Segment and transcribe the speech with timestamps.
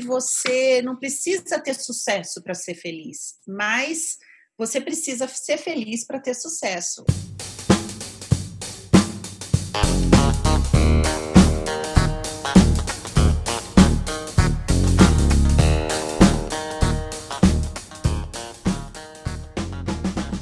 [0.00, 4.18] você não precisa ter sucesso para ser feliz, mas
[4.58, 7.04] você precisa ser feliz para ter sucesso.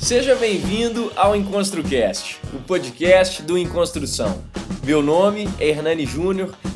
[0.01, 4.43] Seja bem-vindo ao EnconstruCast, o podcast do Enconstrução.
[4.83, 6.57] Meu nome é Hernani Júnior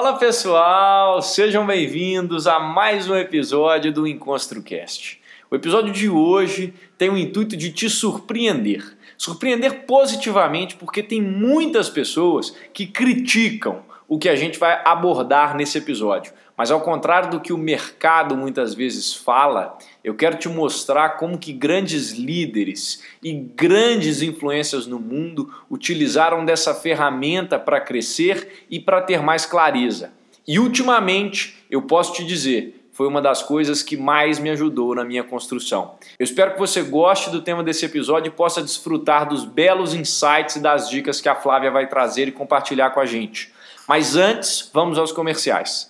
[0.00, 5.20] Fala pessoal, sejam bem-vindos a mais um episódio do EnconstruCast.
[5.50, 8.96] O episódio de hoje tem o intuito de te surpreender.
[9.18, 15.76] Surpreender positivamente porque tem muitas pessoas que criticam o que a gente vai abordar nesse
[15.76, 16.32] episódio.
[16.56, 21.38] Mas ao contrário do que o mercado muitas vezes fala, eu quero te mostrar como
[21.38, 29.02] que grandes líderes e grandes influências no mundo utilizaram dessa ferramenta para crescer e para
[29.02, 30.12] ter mais clareza.
[30.46, 35.04] E ultimamente, eu posso te dizer, foi uma das coisas que mais me ajudou na
[35.04, 35.94] minha construção.
[36.18, 40.56] Eu espero que você goste do tema desse episódio e possa desfrutar dos belos insights
[40.56, 43.52] e das dicas que a Flávia vai trazer e compartilhar com a gente.
[43.86, 45.89] Mas antes, vamos aos comerciais.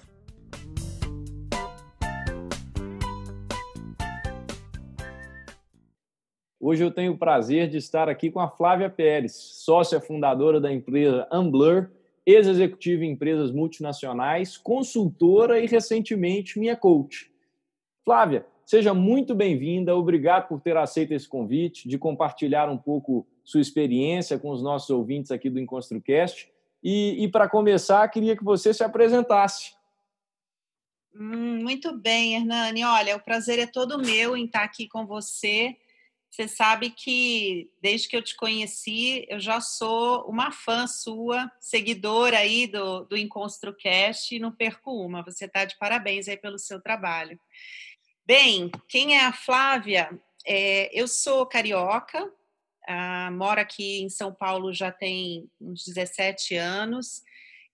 [6.63, 10.71] Hoje eu tenho o prazer de estar aqui com a Flávia Pérez, sócia fundadora da
[10.71, 11.89] empresa Amblur,
[12.23, 17.31] ex-executiva em empresas multinacionais, consultora e recentemente minha coach.
[18.05, 23.59] Flávia, seja muito bem-vinda, obrigado por ter aceito esse convite, de compartilhar um pouco sua
[23.59, 26.47] experiência com os nossos ouvintes aqui do EnconstruCast.
[26.83, 29.73] E, e para começar, queria que você se apresentasse.
[31.15, 32.83] Hum, muito bem, Hernani.
[32.83, 35.75] Olha, o prazer é todo meu em estar aqui com você
[36.31, 42.37] você sabe que desde que eu te conheci, eu já sou uma fã sua, seguidora
[42.37, 45.23] aí do, do EnconstruCast e não perco uma.
[45.23, 47.37] Você está de parabéns aí pelo seu trabalho.
[48.25, 50.09] Bem, quem é a Flávia?
[50.47, 52.31] É, eu sou carioca,
[52.87, 57.23] ah, moro aqui em São Paulo já tem uns 17 anos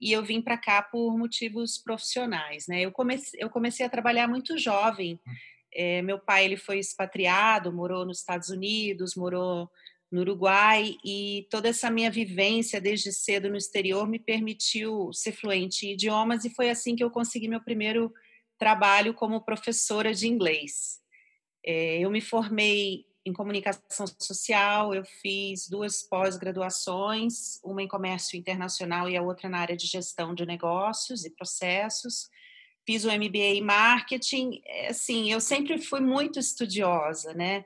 [0.01, 2.65] e eu vim para cá por motivos profissionais.
[2.67, 2.81] Né?
[2.81, 5.19] Eu, comecei, eu comecei a trabalhar muito jovem.
[5.79, 9.69] É, meu pai ele foi expatriado, morou nos Estados Unidos, morou
[10.11, 15.85] no Uruguai e toda essa minha vivência desde cedo no exterior me permitiu ser fluente
[15.85, 18.11] em idiomas e foi assim que eu consegui meu primeiro
[18.57, 20.99] trabalho como professora de inglês.
[21.63, 29.07] É, eu me formei em comunicação social, eu fiz duas pós-graduações, uma em comércio internacional
[29.07, 32.29] e a outra na área de gestão de negócios e processos
[32.87, 34.61] fiz o MBA em marketing.
[34.65, 37.65] É, assim, eu sempre fui muito estudiosa, né?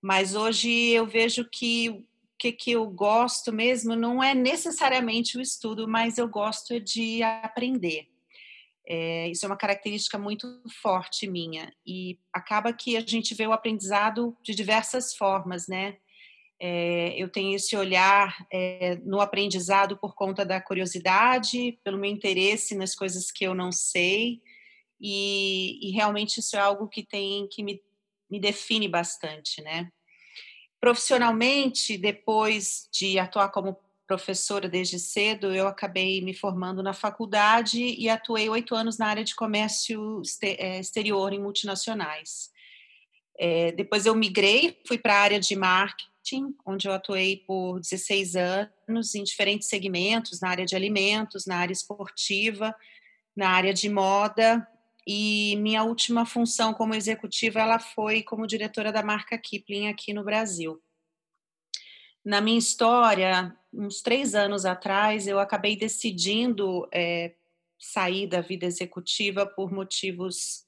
[0.00, 2.04] Mas hoje eu vejo que o
[2.38, 8.06] que, que eu gosto mesmo não é necessariamente o estudo, mas eu gosto de aprender.
[8.86, 10.46] É, isso é uma característica muito
[10.82, 11.72] forte minha.
[11.84, 15.96] E acaba que a gente vê o aprendizado de diversas formas, né?
[16.60, 22.74] É, eu tenho esse olhar é, no aprendizado por conta da curiosidade, pelo meu interesse
[22.74, 24.42] nas coisas que eu não sei,
[25.00, 27.80] e, e realmente isso é algo que tem que me,
[28.30, 29.90] me define bastante, né?
[30.80, 33.76] Profissionalmente, depois de atuar como
[34.08, 39.22] professora desde cedo, eu acabei me formando na faculdade e atuei oito anos na área
[39.22, 42.50] de comércio é, exterior em multinacionais.
[43.38, 48.34] É, depois eu migrei, fui para a área de marketing, onde eu atuei por 16
[48.34, 52.74] anos em diferentes segmentos, na área de alimentos, na área esportiva,
[53.36, 54.66] na área de moda.
[55.10, 60.22] E minha última função como executiva ela foi como diretora da marca Kipling aqui no
[60.22, 60.82] Brasil.
[62.22, 67.34] Na minha história, uns três anos atrás, eu acabei decidindo é,
[67.78, 70.66] sair da vida executiva por motivos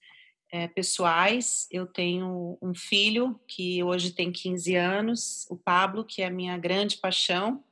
[0.50, 1.68] é, pessoais.
[1.70, 6.56] Eu tenho um filho que hoje tem 15 anos, o Pablo, que é a minha
[6.56, 7.62] grande paixão.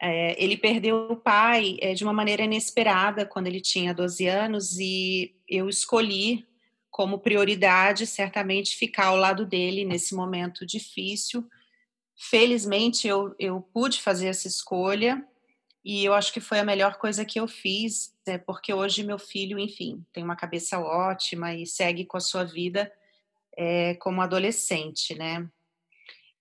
[0.00, 4.78] É, ele perdeu o pai é, de uma maneira inesperada quando ele tinha 12 anos
[4.78, 6.46] e eu escolhi
[6.90, 11.44] como prioridade, certamente, ficar ao lado dele nesse momento difícil.
[12.16, 15.26] Felizmente, eu, eu pude fazer essa escolha
[15.84, 19.18] e eu acho que foi a melhor coisa que eu fiz, né, porque hoje meu
[19.18, 22.90] filho, enfim, tem uma cabeça ótima e segue com a sua vida
[23.56, 25.48] é, como adolescente, né?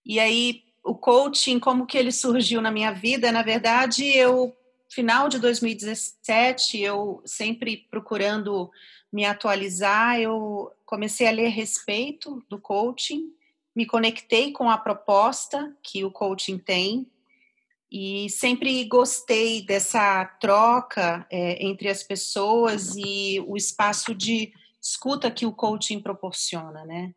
[0.05, 3.31] E aí, o coaching, como que ele surgiu na minha vida?
[3.31, 4.55] Na verdade, eu,
[4.89, 8.69] final de 2017, eu sempre procurando
[9.11, 13.31] me atualizar, eu comecei a ler respeito do coaching,
[13.75, 17.07] me conectei com a proposta que o coaching tem,
[17.91, 24.51] e sempre gostei dessa troca é, entre as pessoas e o espaço de
[24.81, 27.13] escuta que o coaching proporciona, né?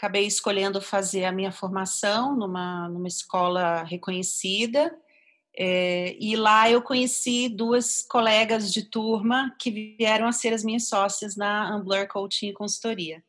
[0.00, 4.96] Acabei escolhendo fazer a minha formação numa, numa escola reconhecida
[5.54, 10.88] é, e lá eu conheci duas colegas de turma que vieram a ser as minhas
[10.88, 13.22] sócias na Ambler Coaching e Consultoria.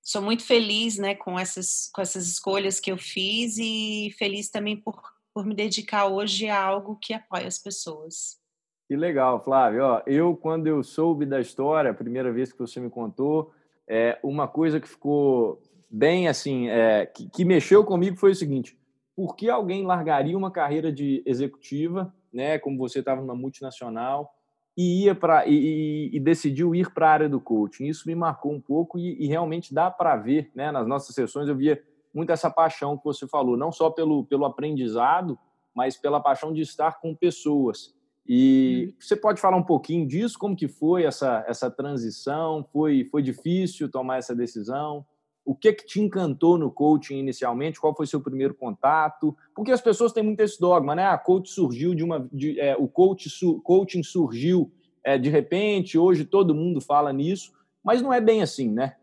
[0.00, 4.76] Sou muito feliz né, com, essas, com essas escolhas que eu fiz e feliz também
[4.76, 8.38] por por me dedicar hoje a algo que apoia as pessoas.
[8.86, 9.82] Que legal, Flávio.
[9.82, 13.52] Ó, eu, quando eu soube da história, a primeira vez que você me contou,
[13.88, 15.60] é, uma coisa que ficou
[15.94, 18.76] bem assim, é, que, que mexeu comigo foi o seguinte:
[19.14, 24.34] por que alguém largaria uma carreira de executiva, né, como você estava numa multinacional,
[24.76, 27.86] e ia para e, e, decidiu ir para a área do coaching?
[27.86, 31.48] Isso me marcou um pouco e, e realmente dá para ver, né, nas nossas sessões
[31.48, 31.80] eu via
[32.12, 35.38] muito essa paixão que você falou, não só pelo, pelo aprendizado,
[35.72, 37.94] mas pela paixão de estar com pessoas.
[38.26, 38.94] E uhum.
[38.98, 40.38] você pode falar um pouquinho disso?
[40.38, 42.64] Como que foi essa, essa transição?
[42.72, 45.04] Foi, foi difícil tomar essa decisão?
[45.44, 47.78] O que que te encantou no coaching inicialmente?
[47.78, 49.36] Qual foi seu primeiro contato?
[49.54, 51.04] Porque as pessoas têm muito esse dogma, né?
[51.04, 54.72] A ah, coach surgiu de uma, de, é, o coach, su, coaching surgiu
[55.04, 55.98] é, de repente.
[55.98, 57.52] Hoje todo mundo fala nisso,
[57.82, 58.96] mas não é bem assim, né?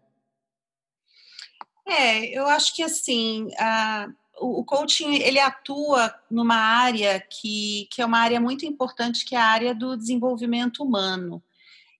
[1.86, 4.08] É, eu acho que assim, a,
[4.40, 9.40] o, coaching ele atua numa área que, que é uma área muito importante, que é
[9.40, 11.44] a área do desenvolvimento humano.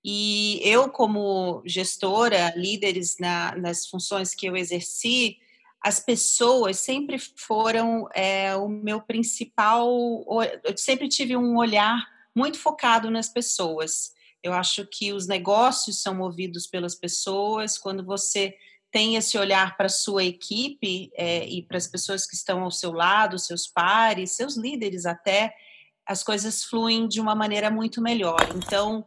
[0.04, 5.38] E eu, como gestora, líderes na, nas funções que eu exerci,
[5.82, 9.88] as pessoas sempre foram é, o meu principal.
[10.64, 14.14] Eu sempre tive um olhar muito focado nas pessoas.
[14.44, 17.78] Eu acho que os negócios são movidos pelas pessoas.
[17.78, 18.56] Quando você
[18.92, 22.72] tem esse olhar para a sua equipe é, e para as pessoas que estão ao
[22.72, 25.56] seu lado, seus pares, seus líderes até,
[26.06, 28.50] as coisas fluem de uma maneira muito melhor.
[28.56, 29.06] Então,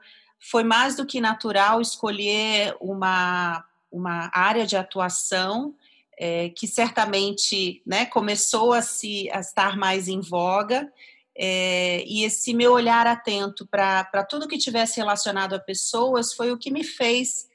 [0.51, 5.75] foi mais do que natural escolher uma, uma área de atuação
[6.19, 10.93] é, que certamente né, começou a, se, a estar mais em voga.
[11.37, 16.59] É, e esse meu olhar atento para tudo que tivesse relacionado a pessoas foi o
[16.59, 17.49] que me fez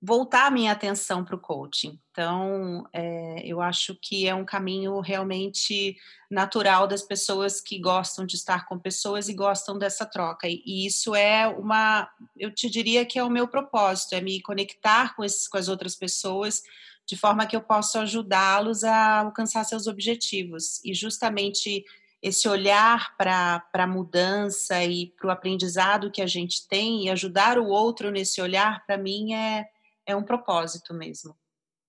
[0.00, 1.98] voltar a minha atenção para o coaching.
[2.12, 5.96] Então, é, eu acho que é um caminho realmente
[6.30, 10.48] natural das pessoas que gostam de estar com pessoas e gostam dessa troca.
[10.48, 14.40] E, e isso é uma, eu te diria que é o meu propósito, é me
[14.40, 16.62] conectar com, esses, com as outras pessoas
[17.04, 20.84] de forma que eu possa ajudá-los a alcançar seus objetivos.
[20.84, 21.84] E justamente
[22.22, 27.58] esse olhar para a mudança e para o aprendizado que a gente tem e ajudar
[27.58, 29.66] o outro nesse olhar, para mim, é,
[30.08, 31.36] é um propósito mesmo.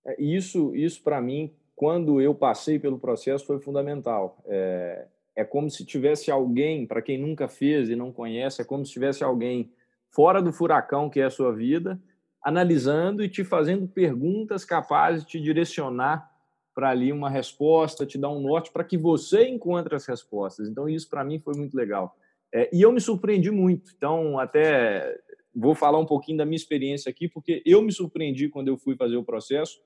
[0.05, 4.38] É, isso, isso para mim, quando eu passei pelo processo, foi fundamental.
[4.45, 8.85] É, é como se tivesse alguém, para quem nunca fez e não conhece, é como
[8.85, 9.71] se tivesse alguém
[10.09, 11.99] fora do furacão que é a sua vida,
[12.43, 16.29] analisando e te fazendo perguntas capazes de te direcionar
[16.75, 20.67] para ali uma resposta, te dar um norte para que você encontre as respostas.
[20.67, 22.15] Então, isso para mim foi muito legal.
[22.53, 23.91] É, e eu me surpreendi muito.
[23.95, 25.17] Então, até
[25.59, 28.95] vou falar um pouquinho da minha experiência aqui, porque eu me surpreendi quando eu fui
[28.95, 29.79] fazer o processo,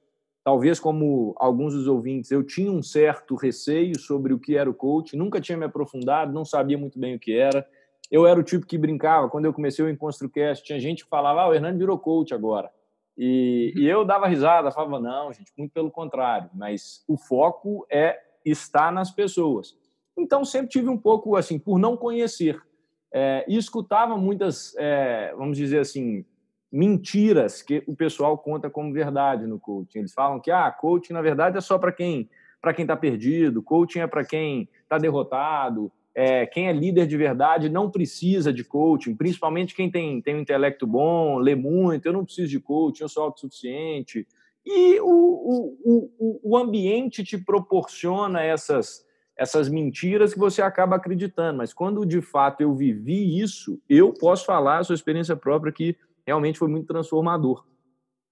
[0.44, 4.74] talvez como alguns dos ouvintes, eu tinha um certo receio sobre o que era o
[4.74, 7.66] coach, nunca tinha me aprofundado, não sabia muito bem o que era.
[8.12, 11.42] Eu era o tipo que brincava, quando eu comecei o EnconstruCast, tinha gente que falava,
[11.42, 12.70] ah, o Hernando virou coach agora.
[13.18, 13.82] E, uhum.
[13.82, 18.92] e eu dava risada, falava, não, gente, muito pelo contrário, mas o foco é estar
[18.92, 19.76] nas pessoas.
[20.18, 22.62] Então, sempre tive um pouco, assim, por não conhecer,
[23.14, 26.26] é, e escutava muitas, é, vamos dizer assim,
[26.72, 30.00] mentiras que o pessoal conta como verdade no coaching.
[30.00, 32.28] Eles falam que ah, coaching na verdade é só para quem
[32.60, 37.18] para quem está perdido, coaching é para quem está derrotado, é, quem é líder de
[37.18, 42.14] verdade não precisa de coaching, principalmente quem tem, tem um intelecto bom, lê muito, eu
[42.14, 44.26] não preciso de coaching, eu sou autossuficiente.
[44.66, 45.78] E o, o,
[46.18, 49.06] o, o ambiente te proporciona essas,
[49.38, 51.58] essas mentiras que você acaba acreditando.
[51.58, 55.98] Mas quando de fato eu vivi isso, eu posso falar a sua experiência própria que
[56.26, 57.66] realmente foi muito transformador.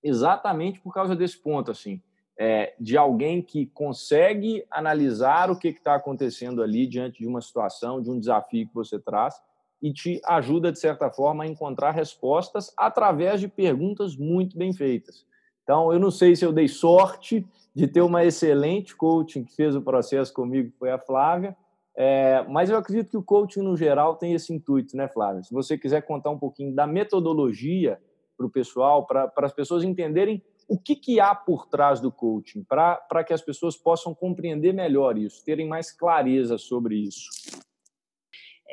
[0.03, 2.01] Exatamente por causa desse ponto, assim,
[2.39, 8.01] é, de alguém que consegue analisar o que está acontecendo ali diante de uma situação,
[8.01, 9.35] de um desafio que você traz
[9.81, 15.25] e te ajuda, de certa forma, a encontrar respostas através de perguntas muito bem feitas.
[15.63, 19.75] Então, eu não sei se eu dei sorte de ter uma excelente coaching que fez
[19.75, 21.55] o processo comigo, que foi a Flávia,
[21.95, 25.43] é, mas eu acredito que o coaching, no geral, tem esse intuito, né, Flávia?
[25.43, 27.99] Se você quiser contar um pouquinho da metodologia
[28.37, 32.63] para o pessoal, para as pessoas entenderem o que, que há por trás do coaching,
[32.63, 37.29] para que as pessoas possam compreender melhor isso, terem mais clareza sobre isso.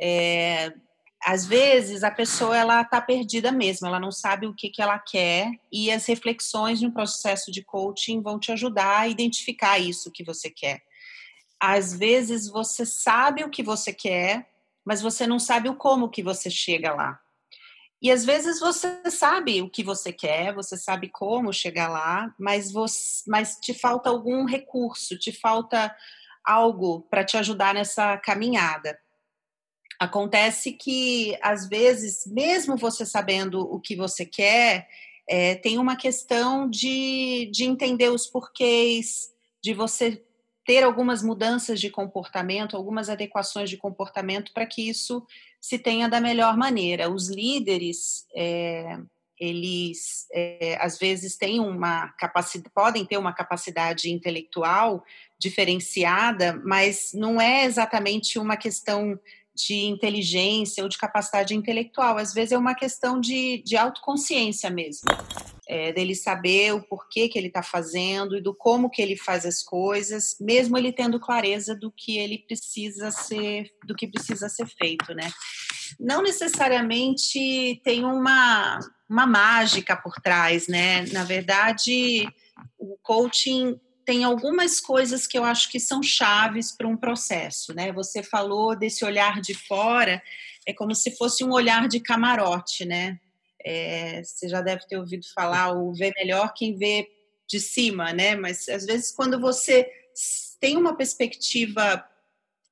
[0.00, 0.72] É,
[1.24, 4.98] às vezes a pessoa ela está perdida mesmo, ela não sabe o que, que ela
[4.98, 10.12] quer e as reflexões de um processo de coaching vão te ajudar a identificar isso
[10.12, 10.82] que você quer
[11.60, 14.48] às vezes você sabe o que você quer,
[14.84, 17.20] mas você não sabe o como que você chega lá.
[18.00, 22.70] E às vezes você sabe o que você quer, você sabe como chegar lá, mas,
[22.70, 25.94] você, mas te falta algum recurso, te falta
[26.44, 28.98] algo para te ajudar nessa caminhada.
[29.98, 34.88] Acontece que, às vezes, mesmo você sabendo o que você quer,
[35.28, 39.30] é, tem uma questão de, de entender os porquês,
[39.62, 40.22] de você
[40.64, 45.26] ter algumas mudanças de comportamento, algumas adequações de comportamento para que isso
[45.60, 47.10] se tenha da melhor maneira.
[47.10, 48.98] Os líderes, é,
[49.40, 55.02] eles é, às vezes têm uma capacidade, podem ter uma capacidade intelectual
[55.38, 59.18] diferenciada, mas não é exatamente uma questão
[59.66, 65.08] de inteligência ou de capacidade intelectual, às vezes é uma questão de, de autoconsciência mesmo
[65.68, 69.44] é, dele saber o porquê que ele está fazendo e do como que ele faz
[69.44, 74.66] as coisas, mesmo ele tendo clareza do que ele precisa ser, do que precisa ser
[74.66, 75.30] feito, né?
[76.00, 81.04] Não necessariamente tem uma, uma mágica por trás, né?
[81.12, 82.26] Na verdade,
[82.78, 87.92] o coaching tem algumas coisas que eu acho que são chaves para um processo, né?
[87.92, 90.22] Você falou desse olhar de fora,
[90.66, 93.20] é como se fosse um olhar de camarote, né?
[93.62, 97.06] É, você já deve ter ouvido falar o ver melhor quem vê
[97.46, 98.34] de cima, né?
[98.34, 99.86] Mas às vezes quando você
[100.58, 102.02] tem uma perspectiva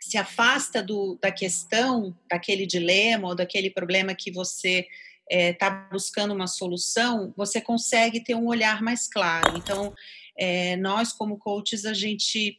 [0.00, 4.86] se afasta do, da questão, daquele dilema ou daquele problema que você
[5.28, 9.58] está é, buscando uma solução, você consegue ter um olhar mais claro.
[9.58, 9.92] Então,
[10.36, 12.58] é, nós como coaches a gente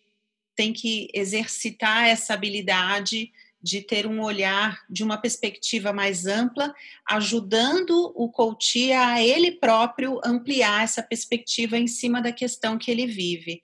[0.55, 3.31] tem que exercitar essa habilidade
[3.61, 6.73] de ter um olhar de uma perspectiva mais ampla,
[7.07, 13.05] ajudando o coach a ele próprio ampliar essa perspectiva em cima da questão que ele
[13.05, 13.61] vive.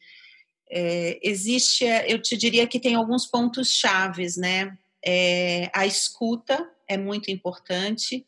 [0.69, 4.77] É, existe, eu te diria que tem alguns pontos chaves, né?
[5.05, 8.25] É, a escuta é muito importante,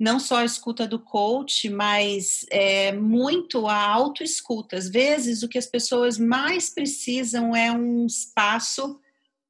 [0.00, 4.74] não só a escuta do coach, mas é, muito a autoescuta.
[4.76, 8.98] Às vezes, o que as pessoas mais precisam é um espaço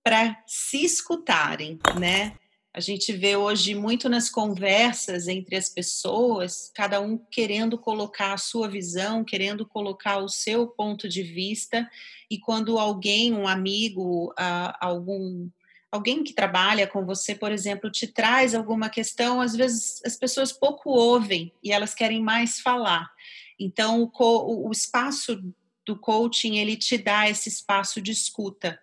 [0.03, 2.35] para se escutarem, né?
[2.75, 8.39] A gente vê hoje muito nas conversas entre as pessoas, cada um querendo colocar a
[8.39, 11.89] sua visão, querendo colocar o seu ponto de vista,
[12.29, 14.33] e quando alguém, um amigo,
[14.81, 15.49] algum
[15.91, 20.53] alguém que trabalha com você, por exemplo, te traz alguma questão, às vezes as pessoas
[20.53, 23.11] pouco ouvem e elas querem mais falar.
[23.59, 25.43] Então, o, o espaço
[25.85, 28.79] do coaching, ele te dá esse espaço de escuta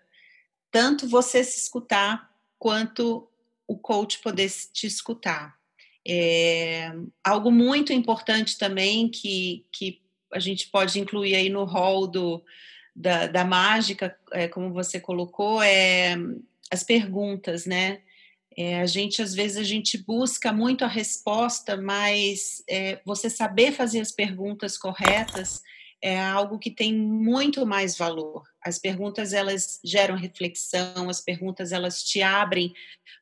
[0.71, 3.27] tanto você se escutar quanto
[3.67, 5.57] o coach poder te escutar.
[6.07, 6.91] É,
[7.23, 12.43] algo muito importante também que, que a gente pode incluir aí no rol do,
[12.95, 16.15] da, da mágica, é, como você colocou, é
[16.71, 18.01] as perguntas, né?
[18.57, 23.71] É, a gente, às vezes, a gente busca muito a resposta, mas é, você saber
[23.71, 25.61] fazer as perguntas corretas
[26.01, 28.43] é algo que tem muito mais valor.
[28.63, 32.73] As perguntas elas geram reflexão, as perguntas elas te abrem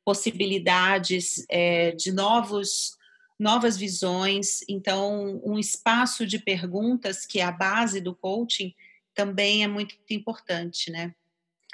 [0.04, 2.96] possibilidades é, de novos
[3.38, 4.62] novas visões.
[4.70, 8.74] Então, um espaço de perguntas que é a base do coaching
[9.14, 11.14] também é muito importante, né?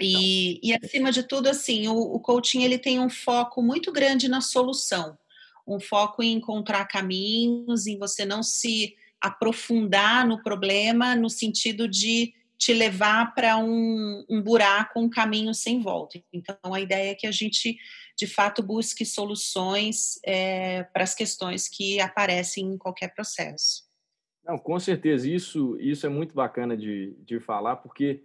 [0.02, 4.28] E, e acima de tudo, assim, o, o coaching ele tem um foco muito grande
[4.28, 5.18] na solução,
[5.68, 12.34] um foco em encontrar caminhos, em você não se aprofundar no problema no sentido de
[12.58, 16.22] te levar para um, um buraco, um caminho sem volta.
[16.32, 17.76] Então, a ideia é que a gente,
[18.16, 23.90] de fato, busque soluções é, para as questões que aparecem em qualquer processo.
[24.46, 28.24] Não, com certeza, isso, isso é muito bacana de, de falar, porque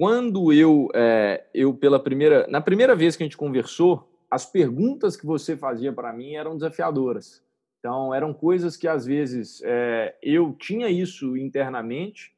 [0.00, 5.14] quando eu, é, eu pela primeira, na primeira vez que a gente conversou, as perguntas
[5.14, 7.44] que você fazia para mim eram desafiadoras.
[7.78, 12.32] Então, eram coisas que às vezes é, eu tinha isso internamente,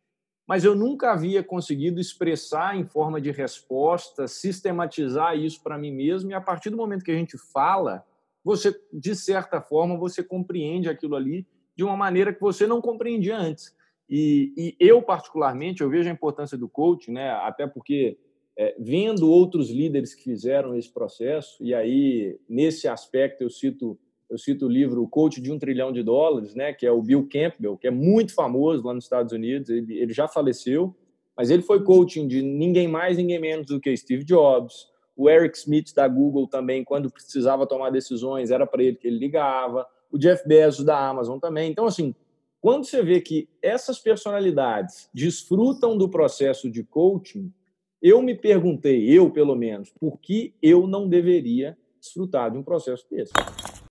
[0.44, 6.32] mas eu nunca havia conseguido expressar em forma de resposta, sistematizar isso para mim mesmo.
[6.32, 8.04] E a partir do momento que a gente fala,
[8.42, 13.38] você, de certa forma, você compreende aquilo ali de uma maneira que você não compreendia
[13.38, 13.72] antes.
[14.08, 17.30] E, e eu, particularmente, eu vejo a importância do coaching, né?
[17.30, 18.18] até porque
[18.56, 23.98] é, vendo outros líderes que fizeram esse processo, e aí, nesse aspecto, eu cito
[24.32, 27.02] eu cito o livro O Coach de um Trilhão de Dólares, né, que é o
[27.02, 30.96] Bill Campbell, que é muito famoso lá nos Estados Unidos, ele, ele já faleceu,
[31.36, 35.58] mas ele foi coaching de ninguém mais, ninguém menos do que Steve Jobs, o Eric
[35.58, 40.16] Smith da Google também, quando precisava tomar decisões, era para ele que ele ligava, o
[40.16, 41.70] Jeff Bezos da Amazon também.
[41.70, 42.14] Então, assim,
[42.62, 47.52] quando você vê que essas personalidades desfrutam do processo de coaching,
[48.00, 53.04] eu me perguntei, eu pelo menos, por que eu não deveria desfrutar de um processo
[53.10, 53.32] desse?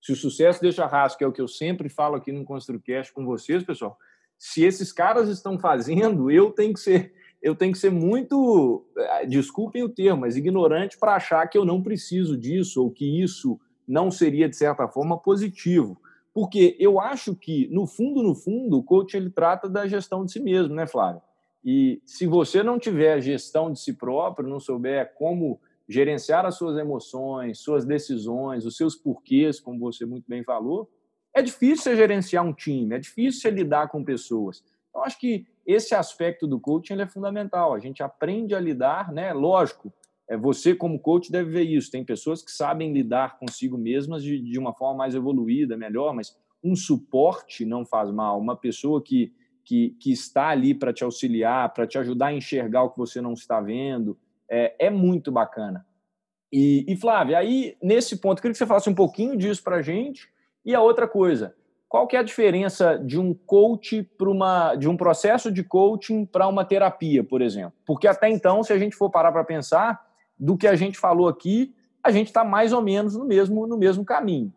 [0.02, 3.26] Se o sucesso deixa que é o que eu sempre falo aqui no ConstruCast com
[3.26, 3.98] vocês, pessoal,
[4.38, 9.26] se esses caras estão fazendo, eu tenho que ser eu tenho que ser muito, eh,
[9.26, 13.60] desculpem o termo, mas ignorante para achar que eu não preciso disso ou que isso
[13.88, 16.00] não seria de certa forma positivo.
[16.34, 20.32] Porque eu acho que no fundo, no fundo, o coach ele trata da gestão de
[20.32, 21.22] si mesmo, né, Flávio?
[21.64, 26.78] E se você não tiver gestão de si próprio, não souber como gerenciar as suas
[26.78, 30.90] emoções, suas decisões, os seus porquês, como você muito bem falou,
[31.34, 34.64] é difícil você gerenciar um time, é difícil você lidar com pessoas.
[34.90, 37.74] Então, acho que esse aspecto do coaching é fundamental.
[37.74, 39.32] A gente aprende a lidar, né?
[39.32, 39.94] Lógico,
[40.40, 41.92] você como coach deve ver isso.
[41.92, 46.36] Tem pessoas que sabem lidar consigo mesmas de, de uma forma mais evoluída, melhor, mas
[46.64, 48.40] um suporte não faz mal.
[48.40, 52.84] Uma pessoa que, que, que está ali para te auxiliar, para te ajudar a enxergar
[52.84, 54.18] o que você não está vendo,
[54.50, 55.86] é, é muito bacana.
[56.52, 59.78] E, e Flávia, aí nesse ponto, eu queria que você falasse um pouquinho disso para
[59.78, 60.30] a gente.
[60.66, 61.56] E a outra coisa,
[61.88, 66.26] qual que é a diferença de um coach para uma, de um processo de coaching
[66.26, 67.74] para uma terapia, por exemplo?
[67.86, 70.11] Porque até então, se a gente for parar para pensar,
[70.42, 71.72] do que a gente falou aqui,
[72.04, 74.52] a gente está mais ou menos no mesmo, no mesmo caminho.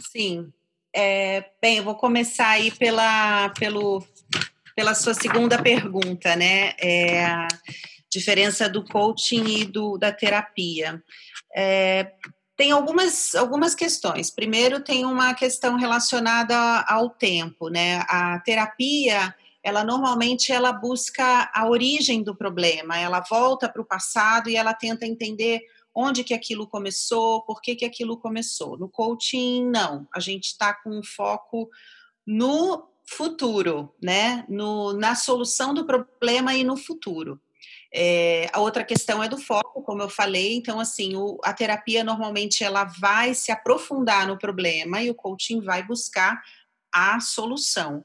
[0.00, 0.52] Sim.
[0.94, 4.04] É, bem, eu vou começar aí pela, pelo,
[4.74, 6.74] pela sua segunda pergunta, né?
[6.82, 7.46] É,
[8.10, 11.00] diferença do coaching e do, da terapia.
[11.54, 12.12] É,
[12.56, 14.30] tem algumas, algumas questões.
[14.30, 16.56] Primeiro, tem uma questão relacionada
[16.88, 18.04] ao tempo, né?
[18.08, 24.50] A terapia, ela normalmente ela busca a origem do problema, ela volta para o passado
[24.50, 25.60] e ela tenta entender
[25.94, 28.78] onde que aquilo começou, por que que aquilo começou.
[28.78, 30.06] No coaching, não.
[30.14, 31.70] A gente está com um foco
[32.26, 34.44] no futuro, né?
[34.48, 37.40] No, na solução do problema e no futuro.
[37.94, 40.54] É, a outra questão é do foco, como eu falei.
[40.54, 45.60] Então, assim, o, a terapia normalmente ela vai se aprofundar no problema e o coaching
[45.60, 46.42] vai buscar
[46.90, 48.04] a solução.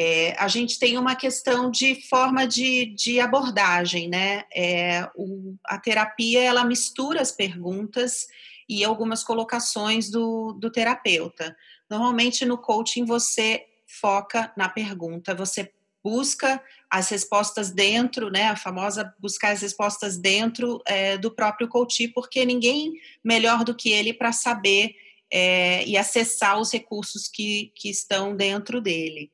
[0.00, 4.44] É, a gente tem uma questão de forma de, de abordagem, né?
[4.54, 8.28] É, o, a terapia ela mistura as perguntas
[8.68, 11.56] e algumas colocações do, do terapeuta.
[11.90, 19.12] Normalmente no coaching você foca na pergunta, você busca as respostas dentro, né, a famosa
[19.18, 22.92] buscar as respostas dentro é, do próprio coach, porque ninguém
[23.24, 24.94] melhor do que ele para saber
[25.28, 29.32] é, e acessar os recursos que, que estão dentro dele.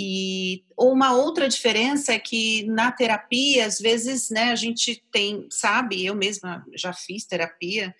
[0.00, 6.06] E uma outra diferença é que na terapia, às vezes, né, a gente tem, sabe,
[6.06, 7.92] eu mesma já fiz terapia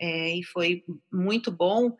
[0.00, 1.94] é, e foi muito bom,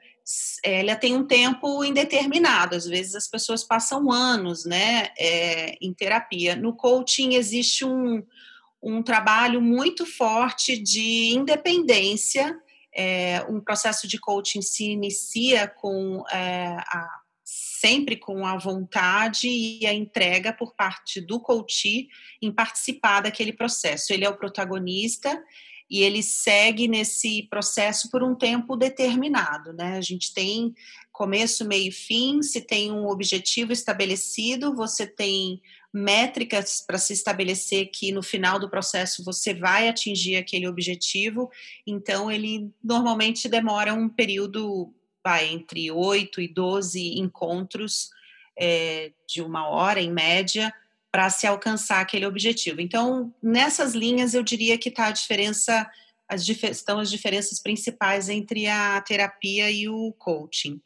[0.64, 6.56] ela tem um tempo indeterminado, às vezes as pessoas passam anos né, é, em terapia.
[6.56, 8.24] No coaching existe um,
[8.82, 12.58] um trabalho muito forte de independência,
[12.94, 17.21] é, um processo de coaching se inicia com é, a
[17.52, 22.08] sempre com a vontade e a entrega por parte do coach
[22.40, 24.12] em participar daquele processo.
[24.12, 25.42] Ele é o protagonista
[25.90, 29.98] e ele segue nesse processo por um tempo determinado, né?
[29.98, 30.72] A gente tem
[31.12, 35.60] começo, meio e fim, se tem um objetivo estabelecido, você tem
[35.92, 41.50] métricas para se estabelecer que no final do processo você vai atingir aquele objetivo,
[41.86, 48.10] então ele normalmente demora um período vai, entre 8 e 12 encontros
[48.58, 50.72] é, de uma hora, em média,
[51.10, 52.80] para se alcançar aquele objetivo.
[52.80, 55.88] Então, nessas linhas, eu diria que está a diferença,
[56.28, 60.80] as, estão as diferenças principais entre a terapia e o coaching.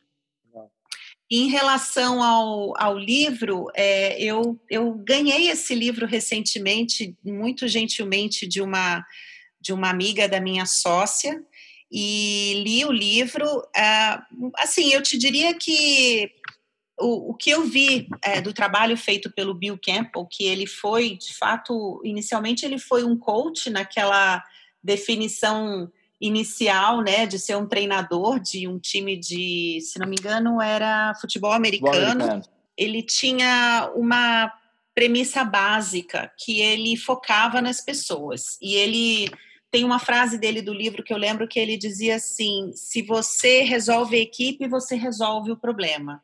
[1.28, 8.62] Em relação ao, ao livro, é, eu, eu ganhei esse livro recentemente, muito gentilmente, de
[8.62, 9.04] uma,
[9.60, 11.44] de uma amiga da minha sócia,
[11.90, 13.46] e li o livro.
[13.46, 16.30] Uh, assim, eu te diria que
[16.98, 21.16] o, o que eu vi é, do trabalho feito pelo Bill Campbell, que ele foi,
[21.16, 24.42] de fato, inicialmente ele foi um coach naquela
[24.82, 30.62] definição inicial, né, de ser um treinador de um time de, se não me engano,
[30.62, 32.22] era futebol americano.
[32.22, 32.42] americano.
[32.76, 34.50] Ele tinha uma
[34.94, 39.30] premissa básica que ele focava nas pessoas e ele
[39.76, 43.60] tem uma frase dele do livro que eu lembro que ele dizia assim: se você
[43.60, 46.22] resolve a equipe, você resolve o problema.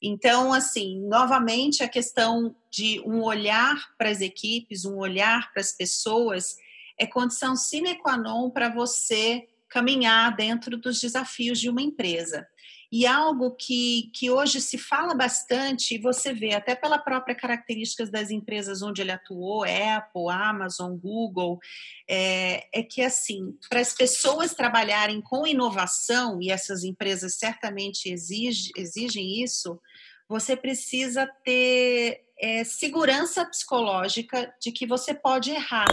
[0.00, 5.72] Então, assim, novamente a questão de um olhar para as equipes, um olhar para as
[5.72, 6.56] pessoas,
[6.98, 12.48] é condição sine qua non para você caminhar dentro dos desafios de uma empresa.
[12.92, 18.10] E algo que, que hoje se fala bastante, e você vê até pela própria características
[18.10, 21.60] das empresas onde ele atuou, Apple, Amazon, Google,
[22.08, 28.72] é, é que assim, para as pessoas trabalharem com inovação, e essas empresas certamente exige,
[28.76, 29.80] exigem isso,
[30.28, 35.86] você precisa ter é, segurança psicológica de que você pode errar,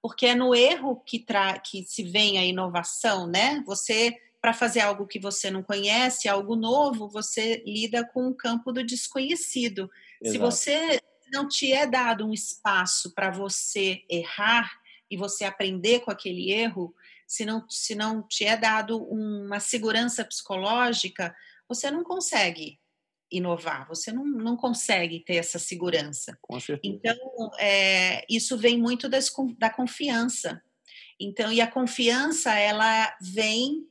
[0.00, 3.62] porque é no erro que, tra que se vem a inovação, né?
[3.66, 8.72] Você para fazer algo que você não conhece, algo novo, você lida com o campo
[8.72, 9.90] do desconhecido.
[10.20, 10.32] Exato.
[10.32, 11.00] Se você
[11.32, 14.70] não te é dado um espaço para você errar
[15.10, 16.94] e você aprender com aquele erro,
[17.26, 21.34] se não, se não te é dado uma segurança psicológica,
[21.68, 22.80] você não consegue
[23.30, 26.36] inovar, você não, não consegue ter essa segurança.
[26.82, 27.16] Então,
[27.58, 30.60] é, isso vem muito das, da confiança.
[31.20, 33.86] Então, e a confiança, ela vem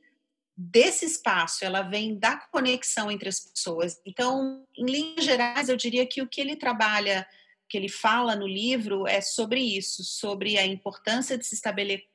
[0.62, 3.98] desse espaço, ela vem da conexão entre as pessoas.
[4.04, 7.26] Então, em linhas gerais, eu diria que o que ele trabalha,
[7.66, 12.06] que ele fala no livro é sobre isso, sobre a importância de se estabelecer,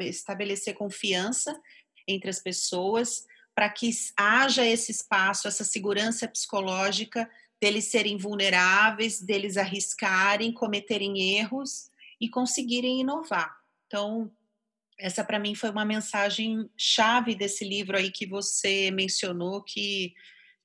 [0.00, 1.56] estabelecer confiança
[2.08, 9.56] entre as pessoas, para que haja esse espaço, essa segurança psicológica deles serem vulneráveis, deles
[9.56, 11.88] arriscarem, cometerem erros
[12.20, 13.56] e conseguirem inovar.
[13.86, 14.28] Então,
[14.98, 20.12] essa para mim foi uma mensagem chave desse livro aí que você mencionou que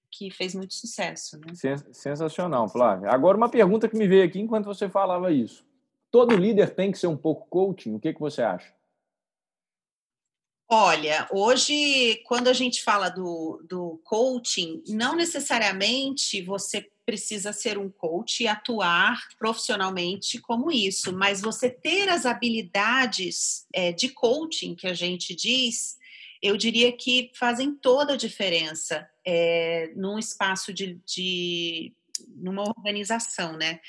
[0.10, 1.54] que fez muito sucesso, né?
[1.92, 3.10] Sensacional, Flávia.
[3.10, 5.66] Agora uma pergunta que me veio aqui enquanto você falava isso.
[6.10, 7.96] Todo líder tem que ser um pouco coaching?
[7.96, 8.74] O que que você acha?
[10.70, 17.90] Olha, hoje, quando a gente fala do, do coaching, não necessariamente você precisa ser um
[17.90, 24.88] coach e atuar profissionalmente como isso, mas você ter as habilidades é, de coaching que
[24.88, 25.98] a gente diz,
[26.42, 31.94] eu diria que fazem toda a diferença é, num espaço de, de
[32.36, 33.80] numa organização, né?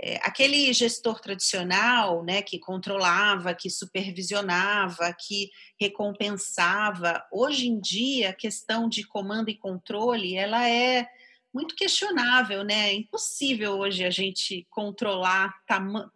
[0.00, 8.34] É, aquele gestor tradicional, né, que controlava, que supervisionava, que recompensava, hoje em dia a
[8.34, 11.08] questão de comando e controle, ela é
[11.52, 12.90] muito questionável, né?
[12.90, 15.54] É impossível hoje a gente controlar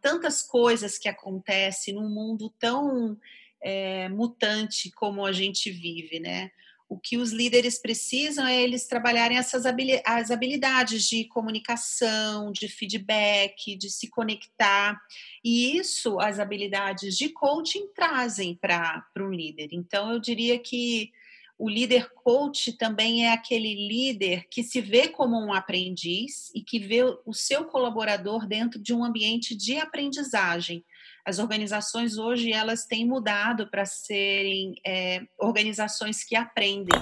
[0.00, 3.18] tantas coisas que acontecem num mundo tão
[3.62, 6.50] é, mutante como a gente vive, né?
[6.92, 9.64] O que os líderes precisam é eles trabalharem essas
[10.04, 15.00] as habilidades de comunicação, de feedback, de se conectar.
[15.42, 19.68] E isso, as habilidades de coaching trazem para um líder.
[19.72, 21.10] Então, eu diria que
[21.58, 26.78] o líder coach também é aquele líder que se vê como um aprendiz e que
[26.78, 30.84] vê o seu colaborador dentro de um ambiente de aprendizagem.
[31.24, 37.00] As organizações hoje elas têm mudado para serem é, organizações que aprendem,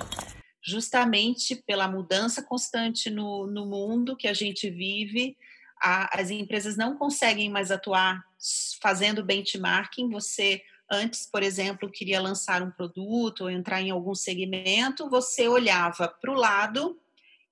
[0.62, 5.36] justamente pela mudança constante no, no mundo que a gente vive.
[5.82, 8.22] A, as empresas não conseguem mais atuar
[8.80, 10.10] fazendo benchmarking.
[10.10, 16.08] Você Antes, por exemplo, queria lançar um produto ou entrar em algum segmento, você olhava
[16.08, 16.98] para o lado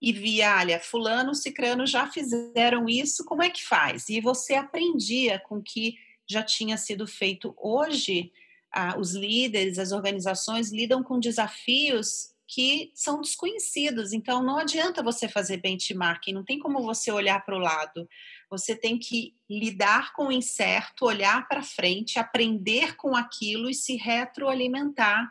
[0.03, 4.09] e via, olha, fulano, cicrano já fizeram isso, como é que faz?
[4.09, 5.97] E você aprendia com que
[6.29, 7.55] já tinha sido feito.
[7.57, 8.33] Hoje,
[8.73, 14.13] ah, os líderes, as organizações lidam com desafios que são desconhecidos.
[14.13, 18.09] Então, não adianta você fazer benchmarking, não tem como você olhar para o lado.
[18.51, 23.97] Você tem que lidar com o incerto, olhar para frente, aprender com aquilo e se
[23.97, 25.31] retroalimentar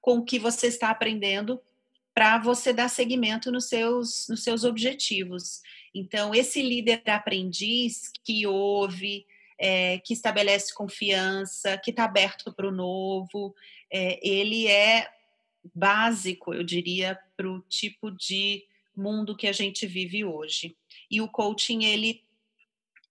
[0.00, 1.60] com o que você está aprendendo
[2.14, 5.62] para você dar seguimento nos seus, nos seus objetivos.
[5.94, 9.24] Então, esse líder aprendiz que ouve,
[9.58, 13.54] é, que estabelece confiança, que está aberto para o novo,
[13.92, 15.08] é, ele é
[15.74, 18.64] básico, eu diria, para o tipo de
[18.96, 20.76] mundo que a gente vive hoje.
[21.10, 22.22] E o coaching, ele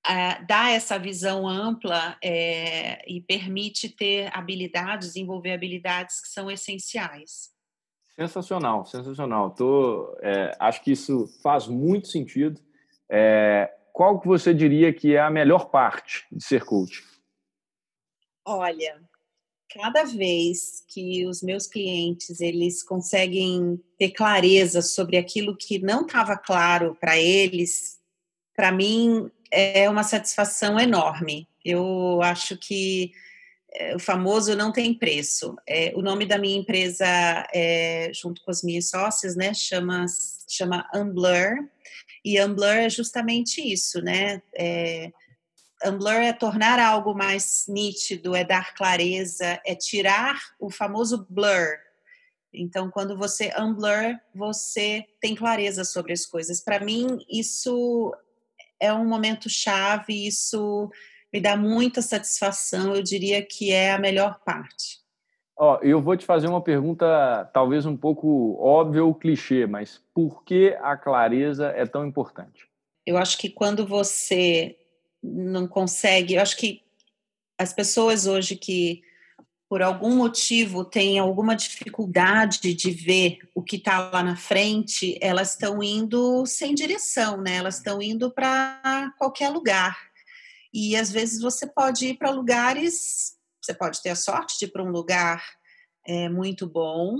[0.05, 7.55] uh, dá essa visão ampla é, e permite ter habilidades, desenvolver habilidades que são essenciais.
[8.15, 9.51] Sensacional, sensacional.
[9.51, 12.59] Tô, é, acho que isso faz muito sentido.
[13.09, 17.03] É, qual que você diria que é a melhor parte de ser coach?
[18.45, 19.01] Olha,
[19.73, 26.37] cada vez que os meus clientes eles conseguem ter clareza sobre aquilo que não estava
[26.37, 27.97] claro para eles,
[28.55, 31.49] para mim é uma satisfação enorme.
[31.65, 33.11] Eu acho que
[33.73, 35.55] é, o famoso não tem preço.
[35.67, 37.03] É, o nome da minha empresa,
[37.51, 40.05] é, junto com as minhas sócias, né, chama
[40.47, 41.67] chama Unblur.
[42.27, 44.41] E Unblur é justamente isso, né?
[44.53, 45.13] É,
[45.85, 51.77] Unblur é tornar algo mais nítido, é dar clareza, é tirar o famoso blur.
[52.53, 56.59] Então, quando você unblur, você tem clareza sobre as coisas.
[56.59, 58.13] Para mim, isso
[58.77, 60.91] é um momento chave, isso
[61.31, 64.99] me dá muita satisfação, eu diria que é a melhor parte.
[65.57, 70.43] Ó, eu vou te fazer uma pergunta talvez um pouco óbvia ou clichê, mas por
[70.43, 72.67] que a clareza é tão importante?
[73.05, 74.77] Eu acho que quando você
[75.23, 76.35] não consegue.
[76.35, 76.81] Eu acho que
[77.57, 79.01] as pessoas hoje que,
[79.69, 85.51] por algum motivo, têm alguma dificuldade de ver o que está lá na frente, elas
[85.51, 87.57] estão indo sem direção, né?
[87.57, 89.97] Elas estão indo para qualquer lugar.
[90.73, 93.36] E às vezes você pode ir para lugares,
[93.67, 95.43] você pode ter a sorte de ir para um lugar
[96.05, 97.17] é, muito bom,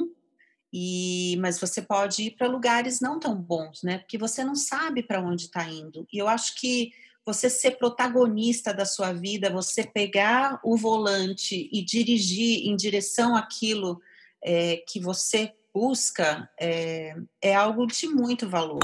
[0.72, 3.98] e, mas você pode ir para lugares não tão bons, né?
[4.00, 6.08] Porque você não sabe para onde está indo.
[6.12, 6.92] E eu acho que
[7.26, 14.00] você ser protagonista da sua vida, você pegar o volante e dirigir em direção àquilo
[14.42, 18.80] é, que você busca, é, é, algo de muito valor.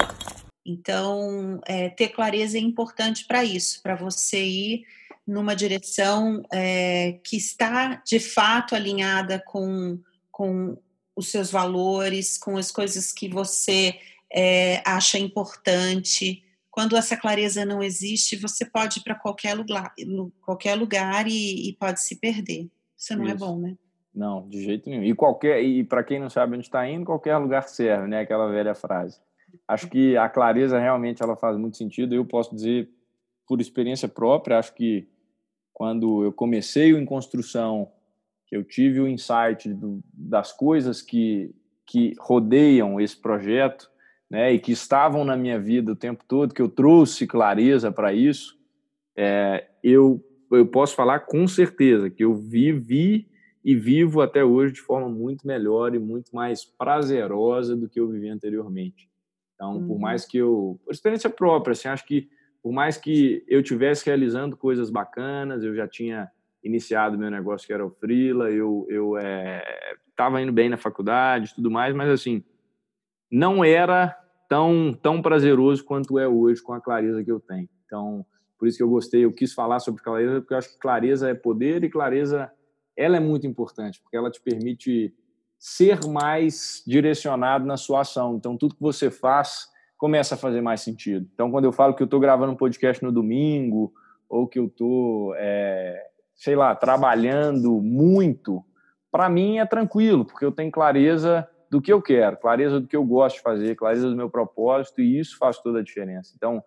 [0.65, 4.85] Então, é, ter clareza é importante para isso, para você ir
[5.25, 9.99] numa direção é, que está de fato alinhada com,
[10.31, 10.77] com
[11.15, 13.97] os seus valores, com as coisas que você
[14.31, 19.93] é, acha importante quando essa clareza não existe, você pode ir para qualquer lugar,
[20.41, 22.67] qualquer lugar e, e pode se perder.
[22.97, 23.35] Isso não é Isso.
[23.35, 23.77] é bom, né?
[24.13, 25.03] Não, de jeito nenhum.
[25.03, 28.21] E qualquer e para quem não sabe onde está indo, qualquer lugar serve, né?
[28.21, 29.19] Aquela velha frase.
[29.67, 32.15] Acho que a clareza realmente ela faz muito sentido.
[32.15, 32.89] Eu posso dizer
[33.47, 35.07] por experiência própria, acho que
[35.73, 37.91] quando eu comecei o em construção,
[38.47, 41.53] que eu tive o insight do, das coisas que
[41.85, 43.89] que rodeiam esse projeto,
[44.29, 48.13] né, e que estavam na minha vida o tempo todo, que eu trouxe clareza para
[48.13, 48.57] isso,
[49.15, 53.27] é, eu, eu posso falar com certeza que eu vivi
[53.63, 58.09] e vivo até hoje de forma muito melhor e muito mais prazerosa do que eu
[58.09, 59.09] vivi anteriormente.
[59.53, 59.87] Então, uhum.
[59.87, 62.27] por mais que eu, por experiência própria, assim, acho que
[62.63, 66.31] por mais que eu tivesse realizando coisas bacanas, eu já tinha
[66.63, 69.15] iniciado meu negócio que era o Freela, eu eu
[70.09, 72.41] estava é, indo bem na faculdade, tudo mais, mas assim
[73.29, 74.15] não era
[74.47, 77.67] tão, tão prazeroso quanto é hoje com a clareza que eu tenho.
[77.85, 78.23] Então,
[78.59, 81.29] por isso que eu gostei, eu quis falar sobre clareza, porque eu acho que clareza
[81.29, 82.51] é poder e clareza
[82.95, 85.13] ela é muito importante, porque ela te permite
[85.57, 88.35] ser mais direcionado na sua ação.
[88.35, 89.67] Então, tudo que você faz
[90.03, 91.25] começa a fazer mais sentido.
[91.33, 93.93] Então, quando eu falo que eu estou gravando um podcast no domingo,
[94.27, 95.97] ou que eu estou, é,
[96.35, 98.61] sei lá, trabalhando muito,
[99.09, 102.97] para mim é tranquilo, porque eu tenho clareza do que eu quero, clareza do que
[102.97, 106.33] eu gosto de fazer, clareza do meu propósito, e isso faz toda a diferença.
[106.35, 106.61] Então,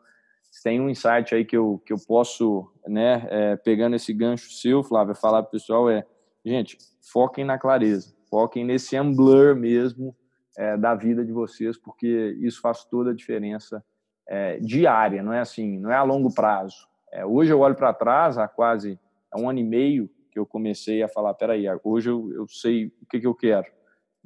[0.50, 4.50] se tem um insight aí que eu, que eu posso, né, é, pegando esse gancho
[4.50, 6.06] seu, Flávio, falar para o pessoal é,
[6.42, 6.78] gente,
[7.12, 10.16] foquem na clareza, foquem nesse unblur mesmo
[10.56, 13.84] é, da vida de vocês, porque isso faz toda a diferença
[14.28, 16.88] é, diária, não é assim, não é a longo prazo.
[17.12, 18.98] É, hoje eu olho para trás, há quase
[19.30, 22.86] há um ano e meio que eu comecei a falar, peraí, hoje eu, eu sei
[23.00, 23.66] o que, que eu quero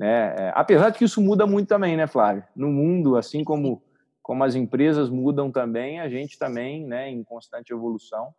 [0.00, 0.34] né?
[0.38, 2.42] É, apesar de que isso muda muito também, né, Flávio?
[2.56, 3.82] No mundo, assim como
[4.22, 8.32] como as empresas mudam também, a gente também, né, em constante evolução.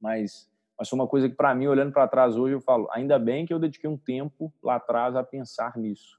[0.00, 3.18] Mas, mas foi uma coisa que, para mim, olhando para trás hoje, eu falo: ainda
[3.18, 6.17] bem que eu dediquei um tempo lá atrás a pensar nisso.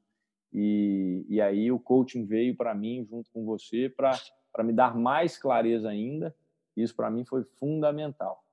[0.54, 5.38] E, e aí o coaching veio para mim, junto com você, para me dar mais
[5.38, 6.36] clareza ainda.
[6.76, 8.44] Isso, para mim, foi fundamental.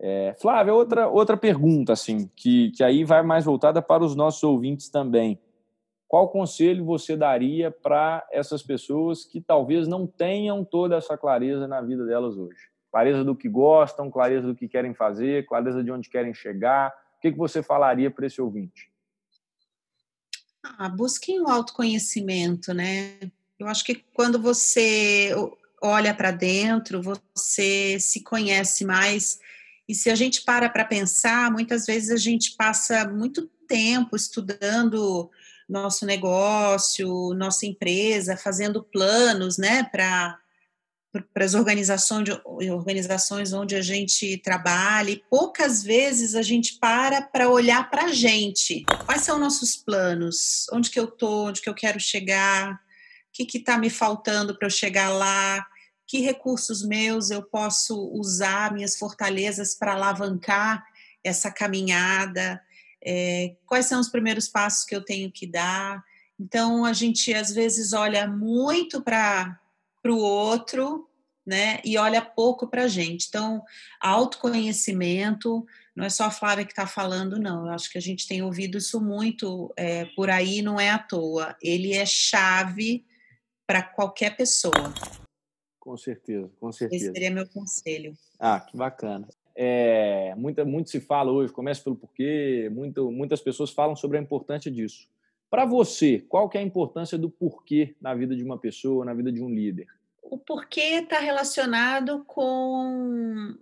[0.00, 4.42] É, Flávia, outra, outra pergunta, assim, que, que aí vai mais voltada para os nossos
[4.42, 5.38] ouvintes também.
[6.08, 11.80] Qual conselho você daria para essas pessoas que talvez não tenham toda essa clareza na
[11.80, 12.68] vida delas hoje?
[12.90, 16.94] Clareza do que gostam, clareza do que querem fazer, clareza de onde querem chegar.
[17.16, 18.92] O que, que você falaria para esse ouvinte?
[20.64, 23.18] Ah, busquem o autoconhecimento, né?
[23.58, 25.32] Eu acho que quando você
[25.82, 29.38] olha para dentro, você se conhece mais.
[29.86, 35.30] E se a gente para para pensar, muitas vezes a gente passa muito tempo estudando
[35.68, 40.38] nosso negócio, nossa empresa, fazendo planos, né, para
[41.22, 47.48] para as organizações, organizações onde a gente trabalha, e poucas vezes a gente para para
[47.48, 48.84] olhar para a gente.
[49.04, 50.66] Quais são nossos planos?
[50.72, 51.48] Onde que eu estou?
[51.48, 52.74] Onde que eu quero chegar?
[52.74, 52.78] O
[53.32, 55.64] que está me faltando para eu chegar lá?
[56.06, 60.84] Que recursos meus eu posso usar, minhas fortalezas, para alavancar
[61.22, 62.60] essa caminhada?
[63.04, 66.02] É, quais são os primeiros passos que eu tenho que dar?
[66.38, 69.58] Então, a gente às vezes olha muito para
[70.04, 71.08] para o outro,
[71.46, 71.80] né?
[71.82, 73.26] E olha pouco para a gente.
[73.26, 73.62] Então,
[73.98, 77.66] autoconhecimento, não é só a Flávia que está falando, não.
[77.66, 80.98] Eu acho que a gente tem ouvido isso muito é, por aí, não é à
[80.98, 81.56] toa.
[81.62, 83.02] Ele é chave
[83.66, 84.92] para qualquer pessoa.
[85.80, 87.04] Com certeza, com certeza.
[87.06, 88.12] Esse seria meu conselho.
[88.38, 89.26] Ah, que bacana.
[89.56, 94.20] É, muita, muito se fala hoje, começa pelo porquê, muito, muitas pessoas falam sobre a
[94.20, 95.08] importância disso.
[95.54, 99.14] Para você, qual que é a importância do porquê na vida de uma pessoa, na
[99.14, 99.86] vida de um líder?
[100.20, 103.54] O porquê está relacionado com,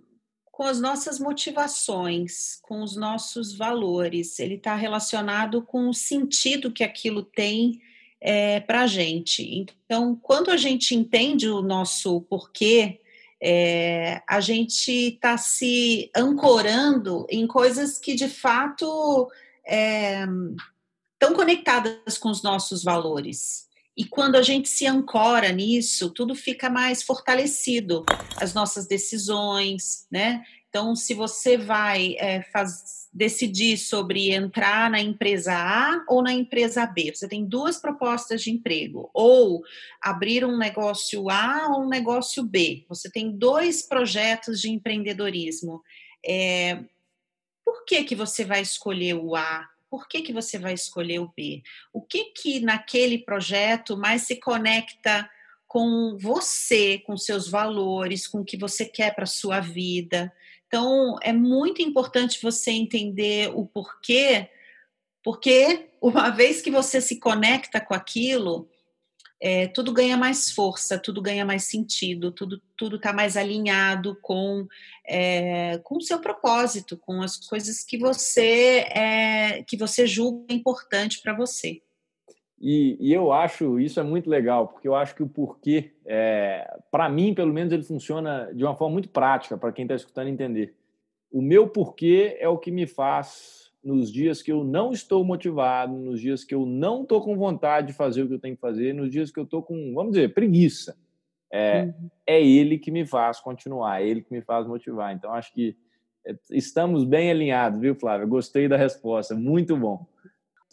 [0.51, 4.39] com as nossas motivações, com os nossos valores.
[4.39, 7.79] Ele está relacionado com o sentido que aquilo tem
[8.19, 9.43] é, para a gente.
[9.55, 13.01] Então, quando a gente entende o nosso porquê,
[13.39, 19.29] é, a gente está se ancorando em coisas que de fato
[19.63, 20.25] é,
[21.23, 23.69] estão conectadas com os nossos valores.
[23.95, 28.03] E quando a gente se ancora nisso, tudo fica mais fortalecido,
[28.37, 30.43] as nossas decisões, né?
[30.67, 36.83] Então, se você vai é, faz, decidir sobre entrar na empresa A ou na empresa
[36.87, 39.61] B, você tem duas propostas de emprego, ou
[40.01, 45.83] abrir um negócio A ou um negócio B, você tem dois projetos de empreendedorismo.
[46.25, 46.83] É,
[47.63, 51.31] por que, que você vai escolher o A por que, que você vai escolher o
[51.37, 51.61] B?
[51.93, 55.29] O que que naquele projeto mais se conecta
[55.67, 60.33] com você, com seus valores, com o que você quer para sua vida?
[60.65, 64.49] Então, é muito importante você entender o porquê,
[65.23, 68.67] porque uma vez que você se conecta com aquilo,
[69.45, 74.65] é, tudo ganha mais força, tudo ganha mais sentido, tudo tudo está mais alinhado com
[75.05, 81.21] é, com o seu propósito, com as coisas que você é, que você julga importante
[81.21, 81.81] para você.
[82.57, 86.65] E, e, eu acho isso é muito legal, porque eu acho que o porquê, é,
[86.89, 90.29] para mim, pelo menos, ele funciona de uma forma muito prática para quem está escutando
[90.29, 90.73] entender.
[91.29, 95.93] O meu porquê é o que me faz nos dias que eu não estou motivado,
[95.93, 98.61] nos dias que eu não estou com vontade de fazer o que eu tenho que
[98.61, 100.95] fazer, nos dias que eu estou com, vamos dizer, preguiça.
[101.51, 102.09] É, uhum.
[102.25, 105.13] é ele que me faz continuar, é ele que me faz motivar.
[105.13, 105.75] Então, acho que
[106.25, 108.27] é, estamos bem alinhados, viu, Flávio?
[108.27, 110.07] Gostei da resposta, muito bom.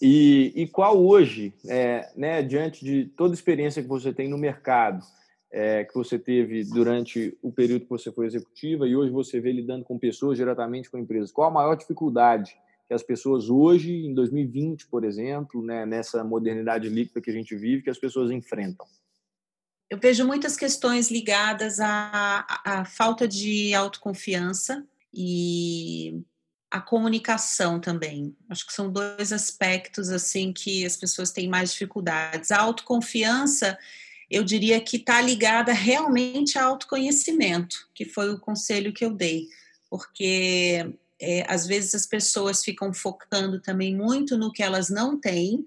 [0.01, 4.39] E, e qual hoje, é, né, diante de toda a experiência que você tem no
[4.39, 5.05] mercado,
[5.53, 9.53] é, que você teve durante o período que você foi executiva e hoje você vê
[9.53, 12.57] lidando com pessoas diretamente com empresas, qual a maior dificuldade
[12.91, 17.55] que as pessoas hoje, em 2020, por exemplo, né, nessa modernidade líquida que a gente
[17.55, 18.85] vive, que as pessoas enfrentam?
[19.89, 26.21] Eu vejo muitas questões ligadas à, à falta de autoconfiança e
[26.69, 28.37] a comunicação também.
[28.49, 32.51] Acho que são dois aspectos assim que as pessoas têm mais dificuldades.
[32.51, 33.79] A autoconfiança,
[34.29, 39.47] eu diria que está ligada realmente ao autoconhecimento, que foi o conselho que eu dei,
[39.89, 45.67] porque é, às vezes as pessoas ficam focando também muito no que elas não têm,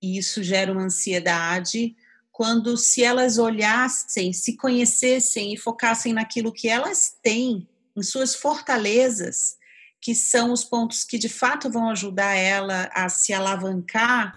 [0.00, 1.96] e isso gera uma ansiedade.
[2.30, 9.56] Quando, se elas olhassem, se conhecessem e focassem naquilo que elas têm, em suas fortalezas,
[10.00, 14.34] que são os pontos que de fato vão ajudar ela a se alavancar,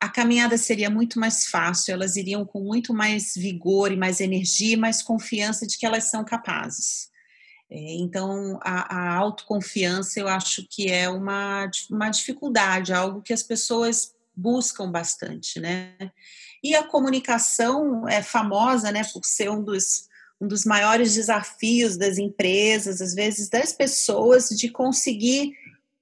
[0.00, 4.76] a caminhada seria muito mais fácil, elas iriam com muito mais vigor e mais energia,
[4.76, 7.09] mais confiança de que elas são capazes.
[7.70, 13.44] É, então, a, a, autoconfiança eu acho que é uma, uma dificuldade, algo que as
[13.44, 15.94] pessoas buscam bastante, né?
[16.62, 20.08] E a comunicação é famosa, né, por ser um dos,
[20.40, 25.54] um dos maiores desafios das empresas, às vezes das pessoas, de conseguir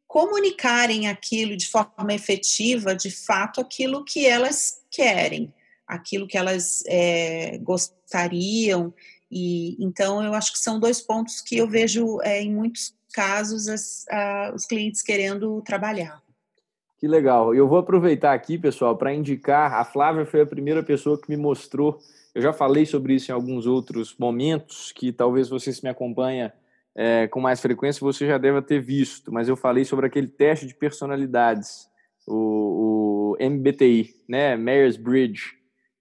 [0.06, 5.52] comunicarem aquilo de forma efetiva, de fato, aquilo que elas querem,
[5.86, 8.92] aquilo que elas é, gostariam.
[9.30, 13.68] E então eu acho que são dois pontos que eu vejo é, em muitos casos
[13.68, 16.22] as, a, os clientes querendo trabalhar.
[16.98, 17.54] Que legal.
[17.54, 19.74] Eu vou aproveitar aqui, pessoal, para indicar.
[19.74, 21.98] A Flávia foi a primeira pessoa que me mostrou.
[22.34, 26.52] Eu já falei sobre isso em alguns outros momentos, que talvez você se me acompanha
[26.96, 30.66] é, com mais frequência, você já deve ter visto, mas eu falei sobre aquele teste
[30.66, 31.88] de personalidades,
[32.26, 34.56] o, o MBTI, né?
[34.56, 35.57] Myers-Briggs.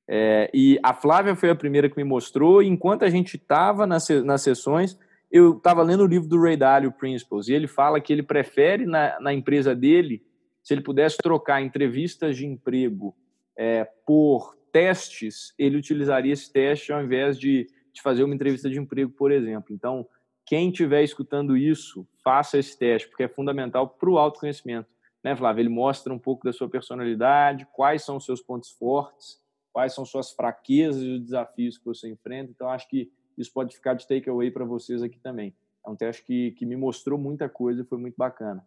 [0.08, 3.86] É, e a Flávia foi a primeira que me mostrou, e enquanto a gente estava
[3.86, 4.98] nas, nas sessões,
[5.30, 8.86] eu estava lendo o livro do Ray Dalio, Principles, e ele fala que ele prefere
[8.86, 10.24] na, na empresa dele,
[10.64, 13.16] se ele pudesse trocar entrevistas de emprego
[13.58, 18.80] é, por testes, ele utilizaria esse teste ao invés de, de fazer uma entrevista de
[18.80, 19.74] emprego, por exemplo.
[19.74, 20.08] Então,
[20.46, 24.88] quem estiver escutando isso, faça esse teste, porque é fundamental para o autoconhecimento.
[25.24, 25.62] Né, Flávio?
[25.62, 29.40] Ele mostra um pouco da sua personalidade, quais são os seus pontos fortes,
[29.78, 32.50] quais são suas fraquezas e os desafios que você enfrenta.
[32.50, 35.56] Então, acho que isso pode ficar de takeaway para vocês aqui também.
[35.86, 38.66] É um teste que, que me mostrou muita coisa e foi muito bacana.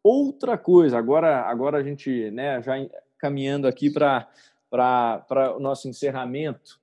[0.00, 2.74] Outra coisa, agora, agora a gente né, já
[3.18, 4.28] caminhando aqui para
[5.56, 6.80] o nosso encerramento,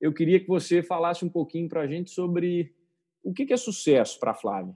[0.00, 2.74] eu queria que você falasse um pouquinho para a gente sobre
[3.22, 4.74] o que é sucesso para a Flávia?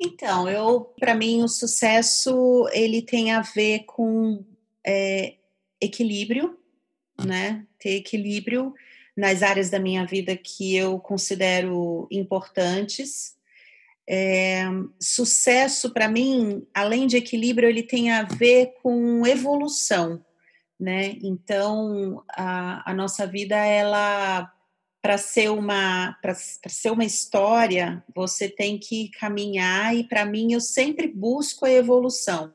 [0.00, 4.44] Então, eu, para mim, o sucesso ele tem a ver com
[4.84, 5.36] é,
[5.80, 6.58] equilíbrio,
[7.26, 7.64] né?
[7.78, 8.74] Ter equilíbrio
[9.16, 13.36] nas áreas da minha vida que eu considero importantes.
[14.08, 14.64] É,
[15.00, 20.24] sucesso para mim, além de equilíbrio, ele tem a ver com evolução,
[20.78, 21.16] né?
[21.22, 24.52] Então, a, a nossa vida ela
[25.02, 30.60] para ser uma para ser uma história, você tem que caminhar e para mim eu
[30.60, 32.54] sempre busco a evolução.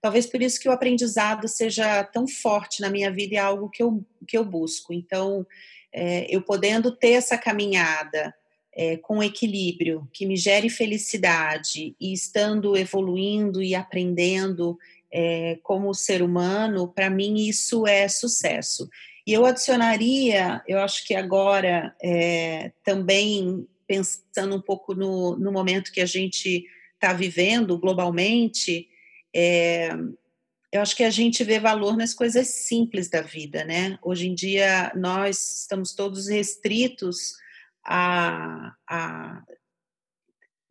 [0.00, 3.82] Talvez por isso que o aprendizado seja tão forte na minha vida é algo que
[3.82, 4.94] eu que eu busco.
[4.94, 5.46] Então,
[5.92, 8.34] é, eu podendo ter essa caminhada
[8.74, 14.78] é, com equilíbrio, que me gere felicidade e estando evoluindo e aprendendo
[15.12, 18.88] é, como ser humano, para mim isso é sucesso.
[19.26, 25.92] E eu adicionaria, eu acho que agora, é, também pensando um pouco no, no momento
[25.92, 26.64] que a gente
[26.94, 28.88] está vivendo globalmente,
[29.34, 29.90] é,
[30.72, 33.98] eu acho que a gente vê valor nas coisas simples da vida, né?
[34.02, 37.34] Hoje em dia nós estamos todos restritos
[37.84, 39.42] a, a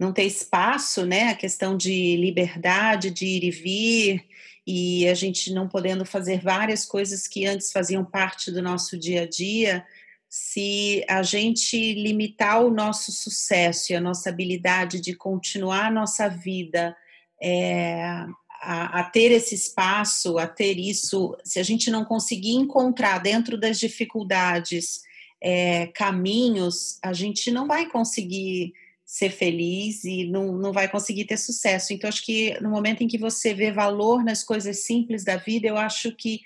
[0.01, 1.29] não ter espaço, né?
[1.29, 4.25] A questão de liberdade, de ir e vir,
[4.65, 9.21] e a gente não podendo fazer várias coisas que antes faziam parte do nosso dia
[9.21, 9.85] a dia,
[10.27, 16.27] se a gente limitar o nosso sucesso e a nossa habilidade de continuar a nossa
[16.27, 16.97] vida
[17.39, 18.25] é,
[18.59, 23.55] a, a, ter esse espaço, a ter isso, se a gente não conseguir encontrar dentro
[23.55, 25.01] das dificuldades
[25.39, 28.73] é, caminhos, a gente não vai conseguir
[29.11, 31.91] ser feliz e não, não vai conseguir ter sucesso.
[31.91, 35.67] Então, acho que no momento em que você vê valor nas coisas simples da vida,
[35.67, 36.39] eu acho que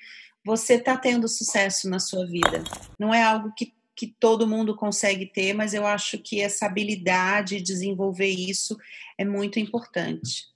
[0.44, 2.64] você está tendo sucesso na sua vida.
[2.98, 7.58] Não é algo que, que todo mundo consegue ter, mas eu acho que essa habilidade
[7.58, 8.76] de desenvolver isso
[9.16, 10.48] é muito importante.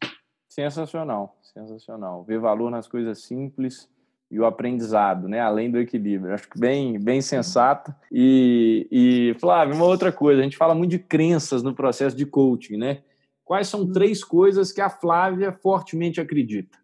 [0.49, 2.23] Sensacional, sensacional.
[2.23, 3.87] Ver valor nas coisas simples
[4.31, 5.39] e o aprendizado, né?
[5.39, 6.33] Além do equilíbrio.
[6.33, 7.93] Acho que bem, bem sensato.
[8.11, 12.25] E, e, Flávio, uma outra coisa, a gente fala muito de crenças no processo de
[12.25, 13.01] coaching, né?
[13.43, 13.91] Quais são uhum.
[13.91, 16.77] três coisas que a Flávia fortemente acredita?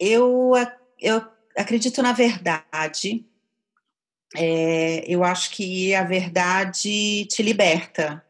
[0.00, 0.52] Eu,
[0.98, 1.22] eu
[1.56, 3.26] acredito na verdade.
[4.34, 8.22] É, eu acho que a verdade te liberta.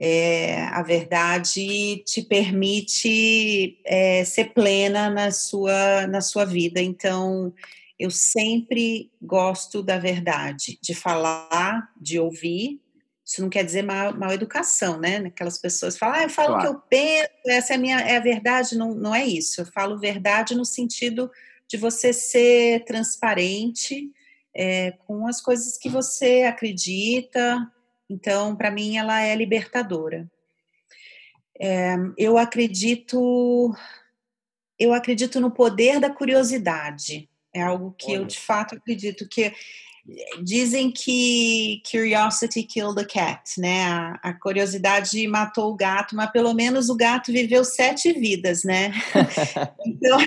[0.00, 6.80] É, a verdade te permite é, ser plena na sua, na sua vida.
[6.80, 7.52] Então,
[7.98, 12.80] eu sempre gosto da verdade, de falar, de ouvir.
[13.26, 15.16] Isso não quer dizer mal, mal educação, né?
[15.16, 16.60] Aquelas pessoas falam, ah, eu falo claro.
[16.60, 18.78] o que eu penso, essa é a minha é a verdade.
[18.78, 19.60] Não, não é isso.
[19.60, 21.30] Eu falo verdade no sentido
[21.66, 24.10] de você ser transparente
[24.54, 27.70] é, com as coisas que você acredita.
[28.08, 30.30] Então, para mim, ela é libertadora.
[31.60, 33.74] É, eu acredito,
[34.78, 37.28] eu acredito no poder da curiosidade
[37.58, 38.16] É algo que Olha.
[38.18, 39.52] eu de fato acredito que
[40.42, 43.84] dizem que curiosity killed the cat, né?
[43.84, 48.92] A, a, curiosidade matou o gato, mas pelo menos o gato viveu sete vidas, né?
[49.84, 50.18] então,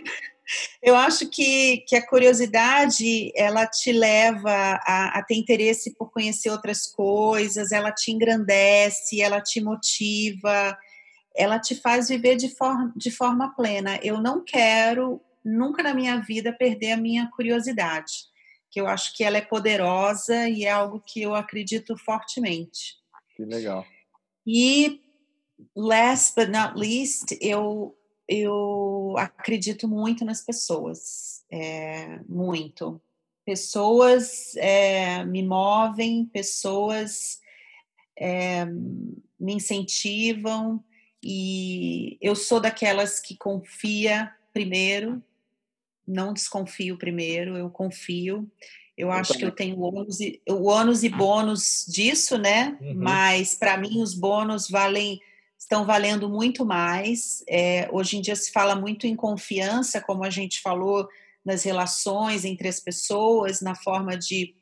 [0.81, 6.49] eu acho que, que a curiosidade ela te leva a, a ter interesse por conhecer
[6.49, 10.77] outras coisas, ela te engrandece, ela te motiva,
[11.35, 13.99] ela te faz viver de forma, de forma plena.
[14.03, 18.11] Eu não quero nunca na minha vida perder a minha curiosidade,
[18.69, 22.95] que eu acho que ela é poderosa e é algo que eu acredito fortemente.
[23.35, 23.85] Que legal.
[24.45, 25.01] E
[25.75, 27.95] last but not least, eu
[28.27, 33.01] eu acredito muito nas pessoas, é, muito.
[33.45, 37.41] Pessoas é, me movem, pessoas
[38.17, 40.81] é, me incentivam
[41.21, 45.21] e eu sou daquelas que confia primeiro,
[46.07, 48.49] não desconfio primeiro, eu confio.
[48.97, 49.39] Eu, eu acho também.
[49.39, 52.77] que eu tenho ônus e, o ônus e bônus disso, né?
[52.81, 52.95] Uhum.
[52.95, 55.19] Mas para mim os bônus valem
[55.57, 57.43] estão valendo muito mais.
[57.47, 61.07] É, hoje em dia se fala muito em confiança, como a gente falou
[61.45, 64.55] nas relações entre as pessoas, na forma de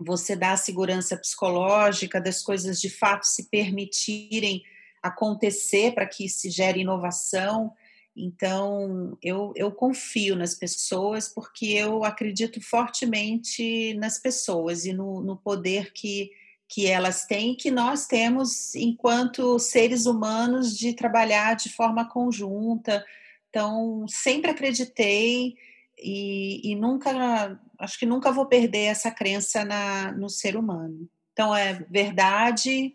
[0.00, 4.62] você dar segurança psicológica, das coisas de fato se permitirem
[5.02, 7.72] acontecer para que se gere inovação.
[8.18, 15.36] Então, eu, eu confio nas pessoas porque eu acredito fortemente nas pessoas e no, no
[15.36, 16.30] poder que
[16.68, 23.04] que elas têm que nós temos enquanto seres humanos de trabalhar de forma conjunta.
[23.48, 25.56] Então, sempre acreditei
[25.98, 31.08] e, e nunca, acho que nunca vou perder essa crença na, no ser humano.
[31.32, 32.94] Então, é verdade,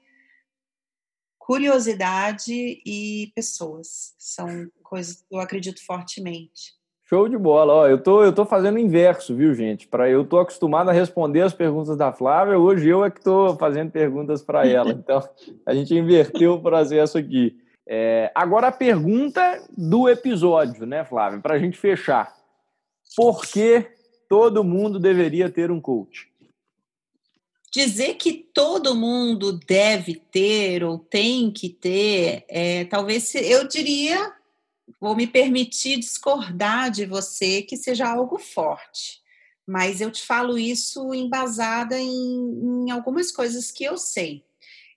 [1.40, 4.14] curiosidade e pessoas.
[4.20, 6.76] São coisas que eu acredito fortemente.
[7.10, 7.74] Show de bola.
[7.74, 9.88] Ó, eu tô, eu tô fazendo o inverso, viu, gente?
[9.88, 13.56] Para eu tô acostumado a responder as perguntas da Flávia, hoje eu é que tô
[13.58, 14.92] fazendo perguntas para ela.
[14.94, 15.28] Então,
[15.66, 17.58] a gente inverteu o processo aqui.
[17.88, 21.40] É, agora a pergunta do episódio, né, Flávia?
[21.40, 22.32] Para a gente fechar.
[23.16, 23.88] Por que
[24.30, 26.32] todo mundo deveria ter um coach?
[27.72, 34.32] Dizer que todo mundo deve ter ou tem que ter, é, talvez eu diria
[35.04, 39.22] vou me permitir discordar de você que seja algo forte,
[39.68, 44.46] mas eu te falo isso embasada em, em algumas coisas que eu sei.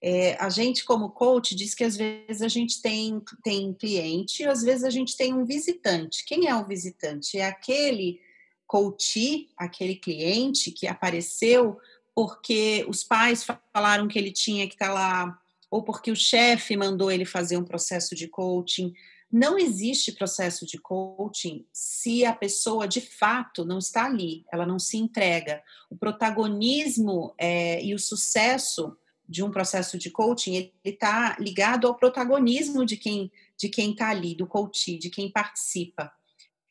[0.01, 4.47] É, a gente, como coach, diz que às vezes a gente tem, tem cliente e
[4.47, 6.25] às vezes a gente tem um visitante.
[6.25, 7.37] Quem é o visitante?
[7.37, 8.21] É aquele
[8.65, 11.81] coach, aquele cliente que apareceu
[12.15, 13.45] porque os pais
[13.75, 15.39] falaram que ele tinha que estar tá lá,
[15.69, 18.95] ou porque o chefe mandou ele fazer um processo de coaching,
[19.37, 24.79] não existe processo de coaching se a pessoa de fato não está ali, ela não
[24.79, 25.63] se entrega.
[25.91, 28.97] O protagonismo é, e o sucesso
[29.29, 34.11] de um processo de coaching ele está ligado ao protagonismo de quem de quem está
[34.11, 36.13] ali, do coach, de quem participa.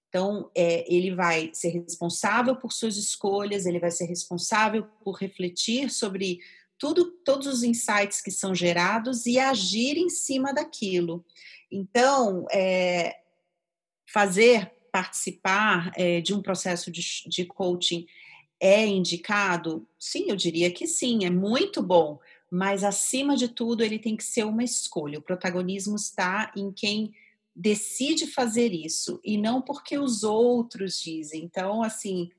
[0.08, 5.90] Então, é, ele vai ser responsável por suas escolhas, ele vai ser responsável por refletir
[5.90, 6.40] sobre
[6.78, 11.26] tudo, todos os insights que são gerados e agir em cima daquilo.
[11.72, 13.18] Então, é,
[14.12, 18.06] fazer participar é, de um processo de, de coaching
[18.60, 19.88] é indicado?
[20.00, 24.24] Sim, eu diria que sim, é muito bom, mas acima de tudo ele tem que
[24.24, 25.20] ser uma escolha.
[25.20, 27.14] O protagonismo está em quem
[27.56, 31.44] decide fazer isso e não porque os outros dizem.
[31.44, 32.30] Então, assim,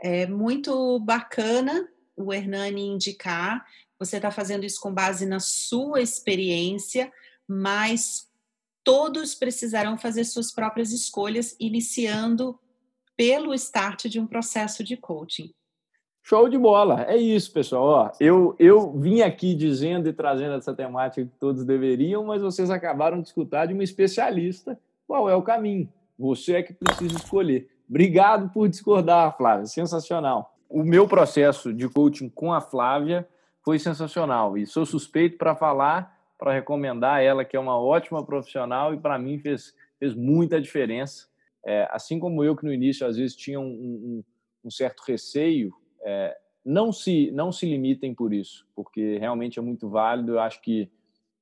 [0.00, 3.66] é muito bacana o Hernani indicar.
[3.98, 7.12] Você está fazendo isso com base na sua experiência,
[7.46, 8.25] mas
[8.86, 12.56] todos precisarão fazer suas próprias escolhas, iniciando
[13.16, 15.52] pelo start de um processo de coaching.
[16.22, 17.84] Show de bola, é isso, pessoal.
[17.84, 22.70] Ó, eu, eu vim aqui dizendo e trazendo essa temática que todos deveriam, mas vocês
[22.70, 25.92] acabaram de escutar de uma especialista qual é o caminho.
[26.16, 27.68] Você é que precisa escolher.
[27.88, 30.54] Obrigado por discordar, Flávia, sensacional.
[30.68, 33.28] O meu processo de coaching com a Flávia
[33.64, 38.94] foi sensacional e sou suspeito para falar para recomendar ela, que é uma ótima profissional
[38.94, 41.28] e para mim fez, fez muita diferença.
[41.64, 44.24] É, assim como eu, que no início às vezes tinha um, um,
[44.64, 45.72] um certo receio,
[46.04, 50.32] é, não, se, não se limitem por isso, porque realmente é muito válido.
[50.32, 50.90] Eu acho que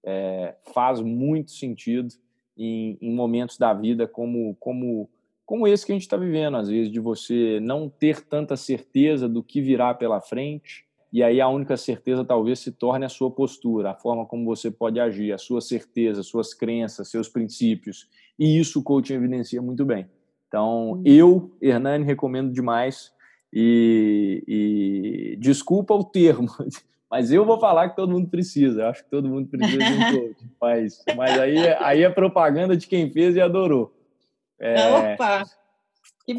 [0.04, 2.08] é, faz muito sentido
[2.56, 5.10] em, em, momentos da vida como, como,
[5.44, 9.28] como esse que a gente está vivendo, às vezes, de você não ter tanta certeza
[9.28, 13.30] do que virá pela frente e aí a única certeza talvez se torne a sua
[13.30, 18.08] postura, a forma como você pode agir, a sua certeza, suas crenças, seus princípios.
[18.36, 20.10] E isso o coaching evidencia muito bem.
[20.48, 21.02] Então, uhum.
[21.04, 23.12] eu, Hernani, recomendo demais.
[23.52, 26.48] E, e, desculpa o termo,
[27.08, 28.82] mas eu vou falar que todo mundo precisa.
[28.82, 30.50] Eu acho que todo mundo precisa de um coach.
[30.60, 33.94] Mas, mas aí, aí é propaganda de quem fez e adorou.
[34.58, 35.44] É, Opa!
[36.26, 36.34] Que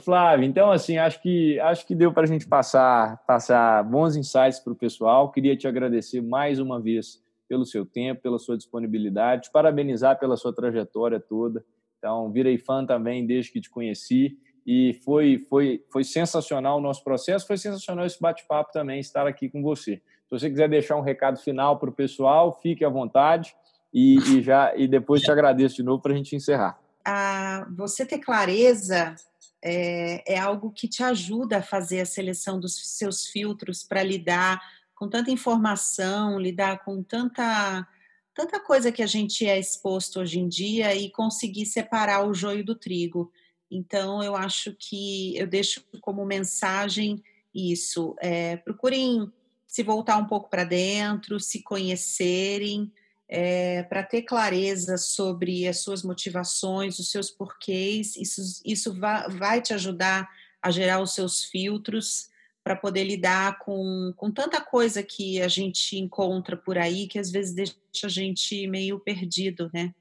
[0.00, 4.60] Flávio, então assim, acho que acho que deu para a gente passar passar bons insights
[4.60, 5.32] para o pessoal.
[5.32, 10.36] Queria te agradecer mais uma vez pelo seu tempo, pela sua disponibilidade, te parabenizar pela
[10.36, 11.64] sua trajetória toda.
[11.98, 14.36] Então, virei fã também desde que te conheci
[14.66, 19.48] e foi foi foi sensacional o nosso processo, foi sensacional esse bate-papo também estar aqui
[19.48, 20.02] com você.
[20.26, 23.56] Se você quiser deixar um recado final para o pessoal, fique à vontade
[23.90, 26.78] e, e já e depois te agradeço de novo para a gente encerrar
[27.08, 29.16] a, você ter clareza
[29.64, 34.60] é, é, algo que te ajuda a fazer a seleção dos seus filtros para lidar
[34.94, 37.86] com tanta informação, lidar com tanta
[38.34, 42.64] tanta coisa que a gente é exposto hoje em dia e conseguir separar o joio
[42.64, 43.32] do trigo.
[43.68, 47.20] Então, eu acho que eu deixo como mensagem
[47.52, 48.14] isso.
[48.20, 49.32] É, procurem
[49.66, 52.92] se voltar um pouco para dentro, se conhecerem,
[53.28, 59.60] é, para ter clareza sobre as suas motivações, os seus porquês, isso, isso vai, vai
[59.60, 60.28] te ajudar
[60.62, 62.30] a gerar os seus filtros
[62.64, 67.30] para poder lidar com, com tanta coisa que a gente encontra por aí que às
[67.30, 67.74] vezes deixa
[68.04, 69.94] a gente meio perdido, né?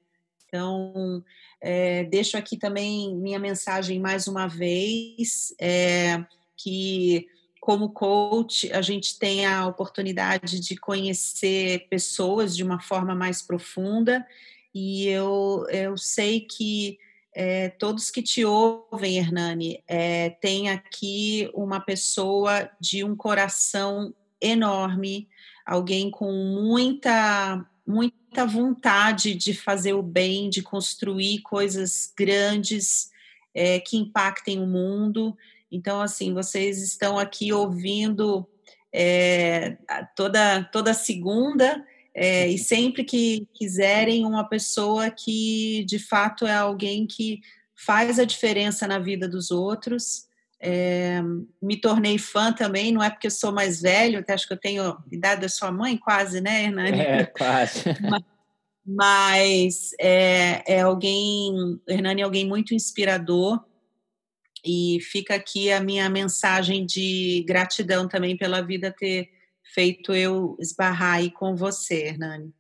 [0.48, 1.24] Então,
[1.60, 6.24] é, deixo aqui também minha mensagem mais uma vez, é,
[6.56, 7.28] que
[7.68, 14.26] como coach, a gente tem a oportunidade de conhecer pessoas de uma forma mais profunda,
[14.74, 16.98] e eu, eu sei que
[17.36, 25.28] é, todos que te ouvem, Hernani, é, tem aqui uma pessoa de um coração enorme,
[25.66, 33.12] alguém com muita, muita vontade de fazer o bem, de construir coisas grandes
[33.54, 35.36] é, que impactem o mundo.
[35.72, 38.48] Então, assim, vocês estão aqui ouvindo
[38.94, 39.78] é,
[40.16, 47.06] toda, toda segunda é, e sempre que quiserem uma pessoa que de fato é alguém
[47.06, 47.42] que
[47.76, 50.26] faz a diferença na vida dos outros.
[50.60, 51.22] É,
[51.62, 54.60] me tornei fã também, não é porque eu sou mais velho, até acho que eu
[54.60, 57.00] tenho idade da sua mãe, quase, né, Hernani?
[57.00, 57.84] É, quase.
[58.84, 63.64] Mas é, é alguém, Hernani é alguém muito inspirador,
[64.68, 69.30] e fica aqui a minha mensagem de gratidão também pela vida ter
[69.64, 72.54] feito eu esbarrar aí com você, Hernani.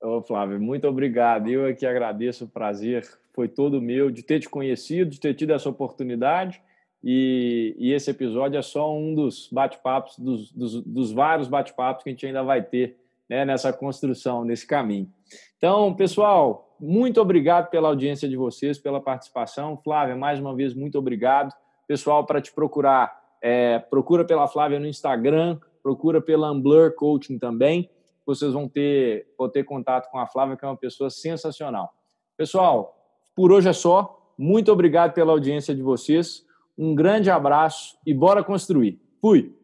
[0.00, 1.48] Ô, Flávio, muito obrigado.
[1.50, 5.52] Eu aqui agradeço, o prazer foi todo meu de ter te conhecido, de ter tido
[5.52, 6.62] essa oportunidade.
[7.02, 12.10] E, e esse episódio é só um dos bate-papos, dos, dos, dos, vários bate-papos que
[12.10, 12.98] a gente ainda vai ter
[13.30, 15.08] né, nessa construção, nesse caminho.
[15.56, 19.80] Então, pessoal, muito obrigado pela audiência de vocês, pela participação.
[19.84, 21.54] Flávia, mais uma vez, muito obrigado.
[21.86, 27.88] Pessoal, para te procurar, é, procura pela Flávia no Instagram, procura pela Amblur Coaching também.
[28.26, 31.92] Vocês vão ter, vão ter contato com a Flávia, que é uma pessoa sensacional.
[32.36, 32.96] Pessoal,
[33.36, 34.16] por hoje é só.
[34.36, 36.44] Muito obrigado pela audiência de vocês.
[36.76, 39.00] Um grande abraço e bora construir.
[39.20, 39.59] Fui!